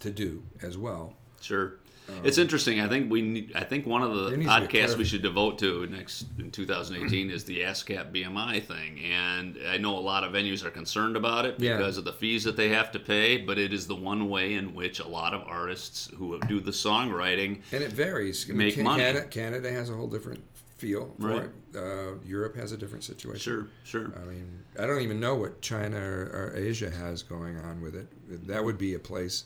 to 0.00 0.10
do 0.10 0.42
as 0.60 0.76
well. 0.76 1.14
Sure. 1.40 1.74
It's 2.22 2.38
interesting. 2.38 2.80
I 2.80 2.88
think 2.88 3.10
we 3.10 3.22
need, 3.22 3.52
I 3.54 3.64
think 3.64 3.86
one 3.86 4.02
of 4.02 4.14
the 4.14 4.24
Um, 4.24 4.28
There 4.30 4.36
needs 4.38 4.50
to 4.54 4.60
be 4.60 4.64
a 4.66 4.68
podcasts 4.86 4.96
we 4.96 5.04
should 5.04 5.22
devote 5.22 5.58
to 5.60 5.86
next 5.86 6.26
in 6.38 6.50
2018 6.50 7.30
is 7.30 7.44
the 7.44 7.60
ASCAP 7.60 8.12
BMI 8.12 8.60
thing. 8.60 9.00
And 9.00 9.58
I 9.68 9.78
know 9.78 9.96
a 9.96 10.00
lot 10.00 10.24
of 10.24 10.32
venues 10.32 10.64
are 10.64 10.70
concerned 10.70 11.16
about 11.16 11.44
it 11.46 11.56
Yeah. 11.58 11.76
because 11.76 11.98
of 11.98 12.04
the 12.04 12.12
fees 12.12 12.44
that 12.44 12.56
they 12.56 12.68
have 12.70 12.92
to 12.92 12.98
pay, 12.98 13.38
but 13.38 13.58
it 13.58 13.72
is 13.72 13.86
the 13.86 13.96
one 13.96 14.28
way 14.28 14.54
in 14.54 14.74
which 14.74 14.98
a 15.00 15.08
lot 15.08 15.34
of 15.34 15.42
artists 15.46 16.10
who 16.16 16.38
do 16.48 16.60
the 16.60 16.70
songwriting 16.70 17.60
And 17.72 17.82
it 17.82 17.92
varies. 17.92 18.44
I 18.46 18.48
mean, 18.52 18.58
Make 18.58 18.74
Ca- 18.76 18.82
money. 18.82 19.02
Canada, 19.02 19.26
Canada 19.26 19.70
has 19.72 19.90
a 19.90 19.94
whole 19.94 20.08
different 20.08 20.42
feel 20.76 21.14
for 21.20 21.28
Right. 21.28 21.42
it. 21.72 21.76
Uh, 21.76 22.14
Europe 22.26 22.56
has 22.56 22.72
a 22.72 22.76
different 22.76 23.04
situation. 23.04 23.40
Sure, 23.40 23.66
sure. 23.84 24.12
I 24.20 24.24
mean, 24.26 24.60
I 24.78 24.86
don't 24.86 25.00
even 25.02 25.20
know 25.20 25.34
what 25.36 25.60
China 25.62 25.96
or, 25.98 26.52
or 26.52 26.56
Asia 26.56 26.90
has 26.90 27.22
going 27.22 27.56
on 27.58 27.80
with 27.80 27.94
it. 27.94 28.08
That 28.48 28.64
would 28.64 28.76
be 28.76 28.92
a 28.94 28.98
place 28.98 29.44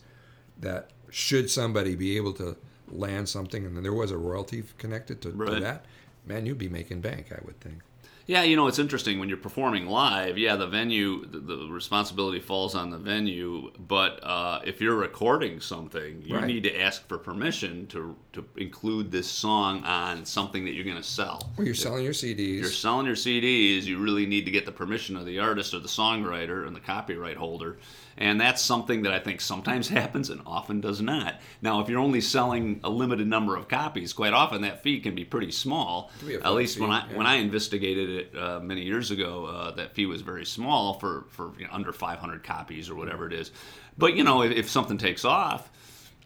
that 0.61 0.91
should 1.11 1.51
somebody 1.51 1.95
be 1.95 2.17
able 2.17 2.33
to 2.35 2.57
land 2.91 3.29
something, 3.29 3.65
and 3.67 3.77
then 3.77 3.83
there 3.83 3.93
was 3.93 4.11
a 4.11 4.17
royalty 4.19 4.65
connected 4.79 5.21
to, 5.23 5.31
to 5.33 5.61
that, 5.61 5.85
man, 6.27 6.47
you'd 6.47 6.59
be 6.59 6.69
making 6.69 7.01
bank, 7.01 7.27
I 7.33 7.39
would 7.45 7.61
think. 7.61 7.79
Yeah, 8.27 8.43
you 8.43 8.57
know, 8.57 8.67
it's 8.67 8.79
interesting 8.79 9.19
when 9.19 9.31
you're 9.31 9.39
performing 9.39 9.87
live. 9.87 10.37
Yeah, 10.37 10.57
the 10.57 10.67
venue, 10.67 11.25
the, 11.25 11.39
the 11.39 11.67
responsibility 11.71 12.41
falls 12.41 12.75
on 12.75 12.91
the 12.91 12.99
venue. 12.99 13.71
But 13.79 14.21
uh, 14.23 14.61
if 14.67 14.83
you're 14.83 14.97
recording 14.97 15.61
something, 15.61 16.23
you 16.27 16.35
Right. 16.37 16.45
need 16.47 16.63
to 16.65 16.79
ask 16.79 17.09
for 17.09 17.17
permission 17.17 17.87
to 17.87 18.15
to 18.35 18.45
include 18.59 19.11
this 19.11 19.27
song 19.27 19.83
on 19.85 20.27
something 20.27 20.67
that 20.67 20.73
you're 20.73 20.85
going 20.85 20.99
to 20.99 21.03
sell. 21.03 21.51
Well, 21.57 21.65
you're 21.65 21.75
selling 21.75 22.05
your 22.05 22.13
CDs. 22.13 22.61
You're 22.61 22.65
selling 22.71 23.07
your 23.07 23.15
CDs. 23.17 23.85
You 23.85 23.97
really 23.99 24.27
need 24.27 24.45
to 24.45 24.51
get 24.51 24.67
the 24.67 24.73
permission 24.73 25.17
of 25.17 25.25
the 25.25 25.39
artist 25.39 25.73
or 25.73 25.79
the 25.79 25.89
songwriter 25.89 26.67
and 26.67 26.77
the 26.77 26.81
copyright 26.81 27.39
holder, 27.39 27.79
and 28.19 28.41
that's 28.41 28.61
something 28.61 29.03
that 29.03 29.13
I 29.13 29.19
think 29.19 29.41
sometimes 29.41 29.89
happens 30.01 30.31
and 30.31 30.41
often 30.47 30.81
does 30.81 31.01
not. 31.01 31.41
Now, 31.63 31.81
if 31.81 31.89
you're 31.89 32.01
only 32.01 32.21
selling 32.21 32.81
a 32.85 32.91
limited 32.91 33.27
number 33.27 33.57
of 33.57 33.69
copies, 33.69 34.13
quite 34.13 34.33
often 34.33 34.63
that 34.63 34.83
fee 34.83 35.01
can 35.01 35.15
be 35.15 35.25
pretty 35.25 35.53
small. 35.53 36.11
At 36.45 36.55
least 36.55 36.79
when 36.79 36.91
I 36.91 37.09
yeah. 37.09 37.17
when 37.17 37.27
I 37.27 37.37
investigated 37.37 38.11
it 38.11 38.39
uh, 38.39 38.61
many 38.61 38.83
years 38.83 39.11
ago, 39.11 39.47
uh, 39.47 39.71
that 39.73 39.95
fee 39.95 40.07
was 40.07 40.23
very 40.23 40.45
small 40.45 40.95
for 40.95 41.27
for 41.31 41.53
you 41.59 41.65
know, 41.65 41.73
under 41.73 41.93
500 41.93 42.43
copies 42.43 42.91
or 42.91 42.95
whatever 42.97 43.27
it 43.27 43.33
is. 43.33 43.53
But 43.97 44.15
you 44.15 44.25
know, 44.25 44.43
if, 44.43 44.53
if 44.53 44.69
something 44.69 44.99
takes 44.99 45.25
off. 45.25 45.71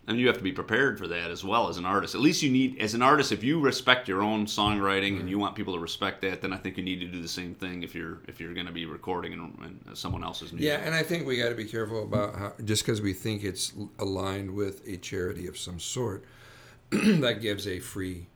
And 0.09 0.19
you 0.19 0.27
have 0.27 0.37
to 0.37 0.43
be 0.43 0.51
prepared 0.51 0.99
for 0.99 1.07
that 1.07 1.31
as 1.31 1.45
well 1.45 1.69
as 1.69 1.77
an 1.77 1.87
artist. 1.87 2.17
At 2.17 2.21
least 2.21 2.43
you 2.43 2.51
need, 2.51 2.77
as 2.81 2.95
an 2.95 3.03
artist, 3.03 3.31
if 3.31 3.45
you 3.45 3.61
respect 3.61 4.09
your 4.09 4.21
own 4.21 4.47
songwriting 4.47 5.21
and 5.21 5.31
you 5.31 5.39
want 5.39 5.55
people 5.55 5.75
to 5.75 5.79
respect 5.79 6.23
that, 6.23 6.43
then 6.43 6.53
I 6.53 6.57
think 6.57 6.77
you 6.77 6.83
need 6.83 6.99
to 7.01 7.07
do 7.07 7.23
the 7.23 7.29
same 7.29 7.55
thing 7.55 7.85
if 7.85 7.95
you're 7.95 8.19
if 8.27 8.41
you're 8.41 8.53
going 8.53 8.67
to 8.67 8.73
be 8.73 8.85
recording 8.85 9.33
and, 9.33 9.57
and 9.87 9.97
someone 9.97 10.25
else's 10.25 10.53
music. 10.53 10.69
yeah, 10.69 10.85
and 10.85 10.93
I 10.93 11.05
think 11.05 11.25
we 11.25 11.37
got 11.37 11.51
to 11.51 11.55
be 11.55 11.67
careful 11.67 12.03
about 12.03 12.35
how, 12.35 12.53
just 12.65 12.85
because 12.85 13.01
we 13.01 13.13
think 13.13 13.45
it's 13.45 13.73
aligned 14.01 14.51
with 14.51 14.85
a 14.89 14.97
charity 14.97 15.47
of 15.47 15.57
some 15.57 15.79
sort, 15.79 16.25
that 16.91 17.41
gives 17.41 17.69
a 17.69 17.79
free 17.79 18.27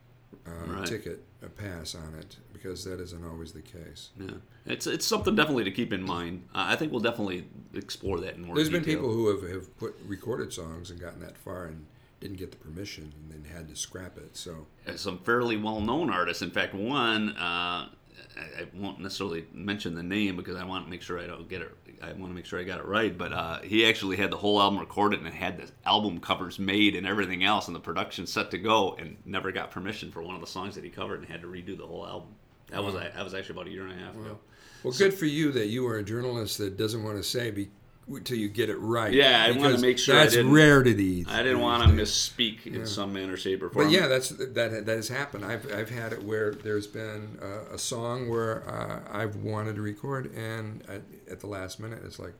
uh, 0.47 0.73
Right. 0.73 0.87
ticket, 0.87 1.25
a 1.43 1.49
pass 1.49 1.95
on 1.95 2.15
it, 2.15 2.37
because 2.53 2.85
that 2.85 3.01
isn't 3.01 3.25
always 3.25 3.53
the 3.53 3.63
case. 3.63 4.11
Yeah. 4.19 4.31
It's 4.67 4.87
it's 4.87 5.07
something 5.07 5.35
definitely 5.35 5.65
to 5.65 5.71
keep 5.71 5.93
in 5.93 6.03
mind. 6.03 6.45
Uh, 6.55 6.67
I 6.69 6.77
think 6.77 6.91
we'll 6.93 7.01
definitely 7.01 7.47
explore 7.75 8.21
that 8.21 8.35
in 8.37 8.45
more. 8.45 8.57
There's 8.57 8.71
been 8.71 8.85
people 8.85 9.13
who 9.13 9.29
have, 9.29 9.49
have 9.51 9.77
put 9.79 9.95
recorded 10.07 10.53
songs 10.53 10.91
and 10.91 11.01
gotten 11.01 11.21
that 11.21 11.37
far 11.39 11.67
and 11.67 11.87
didn't 12.21 12.39
get 12.39 12.51
the 12.51 12.57
permission 12.57 13.13
and 13.23 13.31
then 13.45 13.53
had 13.53 13.69
to 13.69 13.77
scrap 13.77 14.17
it. 14.17 14.37
So 14.37 14.67
uh, 14.89 14.97
some 14.97 15.19
fairly 15.19 15.57
well-known 15.57 16.11
artists. 16.11 16.43
In 16.43 16.51
fact, 16.51 16.75
one 16.75 17.31
uh, 17.37 17.89
I, 18.37 18.63
I 18.63 18.67
won't 18.75 19.01
necessarily 19.01 19.45
mention 19.53 19.95
the 19.95 20.03
name 20.03 20.37
because 20.37 20.57
I 20.57 20.65
want 20.65 20.85
to 20.87 20.91
make 20.91 21.03
sure 21.03 21.19
I 21.21 21.27
don't 21.27 21.49
get 21.49 21.63
it. 21.63 21.75
I 22.03 22.13
want 22.13 22.31
to 22.31 22.35
make 22.35 22.47
sure 22.47 22.59
I 22.59 22.65
got 22.65 22.79
it 22.79 22.87
right. 22.87 23.17
But 23.17 23.33
uh, 23.33 23.61
he 23.61 23.87
actually 23.87 24.17
had 24.17 24.31
the 24.31 24.37
whole 24.37 24.61
album 24.61 24.79
recorded 24.81 25.21
and 25.21 25.29
had 25.29 25.59
the 25.59 25.71
album 25.85 26.21
covers 26.21 26.59
made 26.59 26.95
and 26.95 27.07
everything 27.07 27.45
else, 27.45 27.67
and 27.67 27.75
the 27.75 27.81
production 27.81 28.27
set 28.27 28.51
to 28.53 28.59
go, 28.59 28.95
and 28.99 29.17
never 29.25 29.53
got 29.53 29.71
permission 29.71 30.11
for 30.11 30.23
one 30.23 30.35
of 30.35 30.41
the 30.41 30.47
songs 30.47 30.75
that 30.75 30.85
he 30.85 30.91
covered 30.91 31.21
and 31.21 31.29
had 31.29 31.43
to 31.43 31.49
redo 31.49 31.77
the 31.77 31.87
whole 31.87 32.07
album. 32.07 32.29
That 32.71 32.83
was 32.83 32.95
that 32.95 33.23
was 33.23 33.35
actually 33.35 33.55
about 33.55 33.67
a 33.69 33.71
year 33.71 33.87
and 33.87 33.93
a 34.01 34.05
half 34.05 34.15
ago. 34.15 34.39
well, 34.83 34.95
good 34.95 35.15
for 35.15 35.27
you 35.27 35.53
that 35.53 35.67
you 35.67 35.87
are 35.87 35.99
a 35.99 36.03
journalist 36.03 36.59
that 36.59 36.77
doesn't 36.77 37.03
want 37.05 37.17
to 37.17 37.23
say 37.23 37.51
be, 37.51 37.71
until 38.09 38.37
you 38.37 38.49
get 38.49 38.71
it 38.71 38.77
right. 38.77 39.13
Yeah, 39.13 39.45
I 39.47 39.51
wanna 39.53 39.79
make 39.79 39.99
sure 39.99 40.15
that's 40.15 40.35
didn't- 40.35 40.53
rare 40.53 40.83
to 40.83 40.95
these. 40.95 41.27
I 41.29 41.43
didn't 41.43 41.61
want 41.61 41.83
to 41.83 41.89
misspeak 41.91 42.67
in 42.67 42.87
some 42.87 43.13
manner, 43.13 43.37
shape, 43.37 43.63
or 43.63 43.71
form. 43.71 43.87
But 43.87 43.93
yeah, 43.93 44.07
that's 44.07 44.31
that 44.31 44.55
that 44.55 44.89
has 44.89 45.09
happened. 45.09 45.45
I've 45.45 45.73
I've 45.73 45.91
had 45.91 46.13
it 46.13 46.23
where 46.23 46.53
there's 46.53 46.87
been 46.87 47.39
a, 47.43 47.75
a 47.75 47.79
song 47.79 48.29
where 48.29 48.69
uh, 48.69 49.01
I've 49.11 49.37
wanted 49.37 49.77
to 49.77 49.83
record, 49.83 50.33
and 50.35 50.83
at, 50.89 51.03
at 51.31 51.41
the 51.41 51.47
last 51.49 51.81
minute, 51.81 52.03
it's 52.05 52.19
like, 52.19 52.35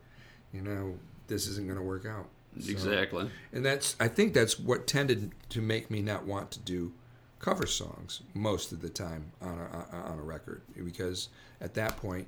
you 0.53 0.61
know, 0.61 0.97
this 1.27 1.47
isn't 1.47 1.67
going 1.67 1.77
to 1.79 1.83
work 1.85 2.05
out. 2.05 2.27
So- 2.59 2.71
exactly. 2.71 3.29
and 3.53 3.63
that's 3.63 3.95
I 3.99 4.07
think 4.07 4.33
that's 4.33 4.59
what 4.59 4.87
tended 4.87 5.31
to 5.49 5.61
make 5.61 5.91
me 5.91 6.01
not 6.01 6.25
want 6.25 6.49
to 6.51 6.59
do 6.59 6.93
cover 7.39 7.67
songs 7.67 8.21
most 8.33 8.71
of 8.71 8.81
the 8.81 8.89
time 8.89 9.31
on 9.41 9.59
a 9.59 9.95
on 9.95 10.17
a 10.17 10.23
record 10.23 10.63
because 10.83 11.29
at 11.61 11.75
that 11.75 11.97
point, 11.97 12.27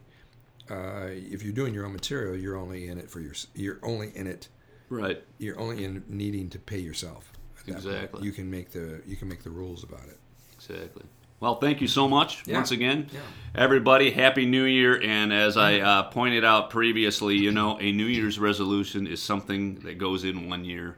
uh, 0.69 1.07
if 1.09 1.43
you're 1.43 1.53
doing 1.53 1.73
your 1.73 1.85
own 1.85 1.93
material, 1.93 2.35
you're 2.35 2.57
only 2.57 2.87
in 2.87 2.97
it 2.97 3.09
for 3.09 3.19
your 3.19 3.33
you're 3.55 3.79
only 3.83 4.11
in 4.15 4.27
it 4.27 4.47
Right. 4.89 5.23
you're 5.37 5.59
only 5.59 5.83
in 5.83 6.03
needing 6.07 6.49
to 6.49 6.59
pay 6.59 6.79
yourself. 6.79 7.31
Exactly. 7.67 8.23
You 8.23 8.31
can 8.31 8.49
make 8.49 8.71
the 8.71 9.01
you 9.05 9.15
can 9.15 9.27
make 9.27 9.43
the 9.43 9.51
rules 9.51 9.83
about 9.83 10.05
it. 10.07 10.17
Exactly. 10.55 11.03
Well, 11.39 11.55
thank 11.55 11.79
you 11.79 11.87
so 11.87 12.09
much 12.09 12.43
Yeah. 12.47 12.55
once 12.55 12.71
again. 12.71 13.07
Yeah. 13.13 13.19
Everybody, 13.55 14.11
Happy 14.11 14.45
New 14.45 14.63
Year. 14.65 14.99
And 15.01 15.31
as 15.31 15.55
I 15.55 15.79
uh, 15.79 16.03
pointed 16.03 16.43
out 16.43 16.69
previously, 16.69 17.37
you 17.37 17.51
know, 17.51 17.77
a 17.79 17.91
New 17.91 18.07
Year's 18.07 18.39
resolution 18.39 19.07
is 19.07 19.21
something 19.21 19.75
that 19.81 19.97
goes 19.97 20.23
in 20.25 20.49
one 20.49 20.65
year 20.65 20.97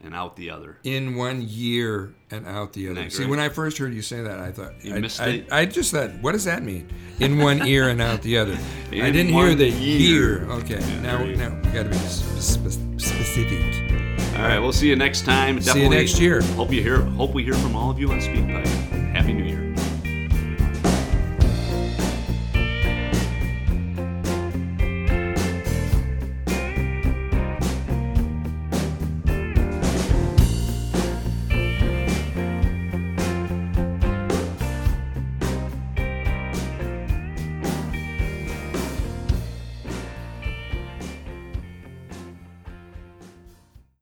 and 0.00 0.14
out 0.14 0.36
the 0.36 0.50
other. 0.50 0.78
In 0.84 1.16
one 1.16 1.42
year 1.42 2.14
and 2.30 2.46
out 2.46 2.72
the 2.74 2.88
other. 2.88 3.10
See, 3.10 3.26
when 3.26 3.40
I 3.40 3.48
first 3.48 3.78
heard 3.78 3.92
you 3.94 4.02
say 4.02 4.22
that, 4.22 4.38
I 4.38 4.52
thought 4.52 4.84
You 4.84 4.94
I, 4.94 5.00
missed 5.00 5.20
I, 5.20 5.26
it. 5.28 5.48
I 5.52 5.64
just 5.66 5.90
thought, 5.90 6.12
what 6.20 6.32
does 6.32 6.44
that 6.44 6.62
mean? 6.62 6.88
In 7.20 7.38
one 7.38 7.66
ear 7.66 7.88
and 7.88 8.00
out 8.00 8.22
the 8.22 8.38
other. 8.38 8.56
I 8.92 9.10
didn't 9.10 9.32
hear 9.32 9.54
the 9.54 9.68
year. 9.68 10.40
year. 10.40 10.50
Okay, 10.50 10.78
now 11.02 11.18
there 11.18 11.36
now 11.36 11.60
we 11.64 11.70
got 11.70 11.82
to 11.84 11.88
be 11.90 11.96
sp- 11.98 12.38
sp- 12.70 12.96
specific. 12.96 13.74
All 14.36 14.44
right, 14.44 14.58
we'll 14.58 14.72
see 14.72 14.88
you 14.88 14.96
next 14.96 15.24
time. 15.24 15.60
See 15.60 15.82
you 15.82 15.88
next 15.88 16.20
year. 16.20 16.42
Hope 16.54 16.72
you 16.72 16.80
hear. 16.80 17.00
Hope 17.02 17.32
we 17.34 17.42
hear 17.42 17.54
from 17.54 17.74
all 17.74 17.90
of 17.90 17.98
you 17.98 18.10
on 18.12 18.20
SpeakPipe. 18.20 18.87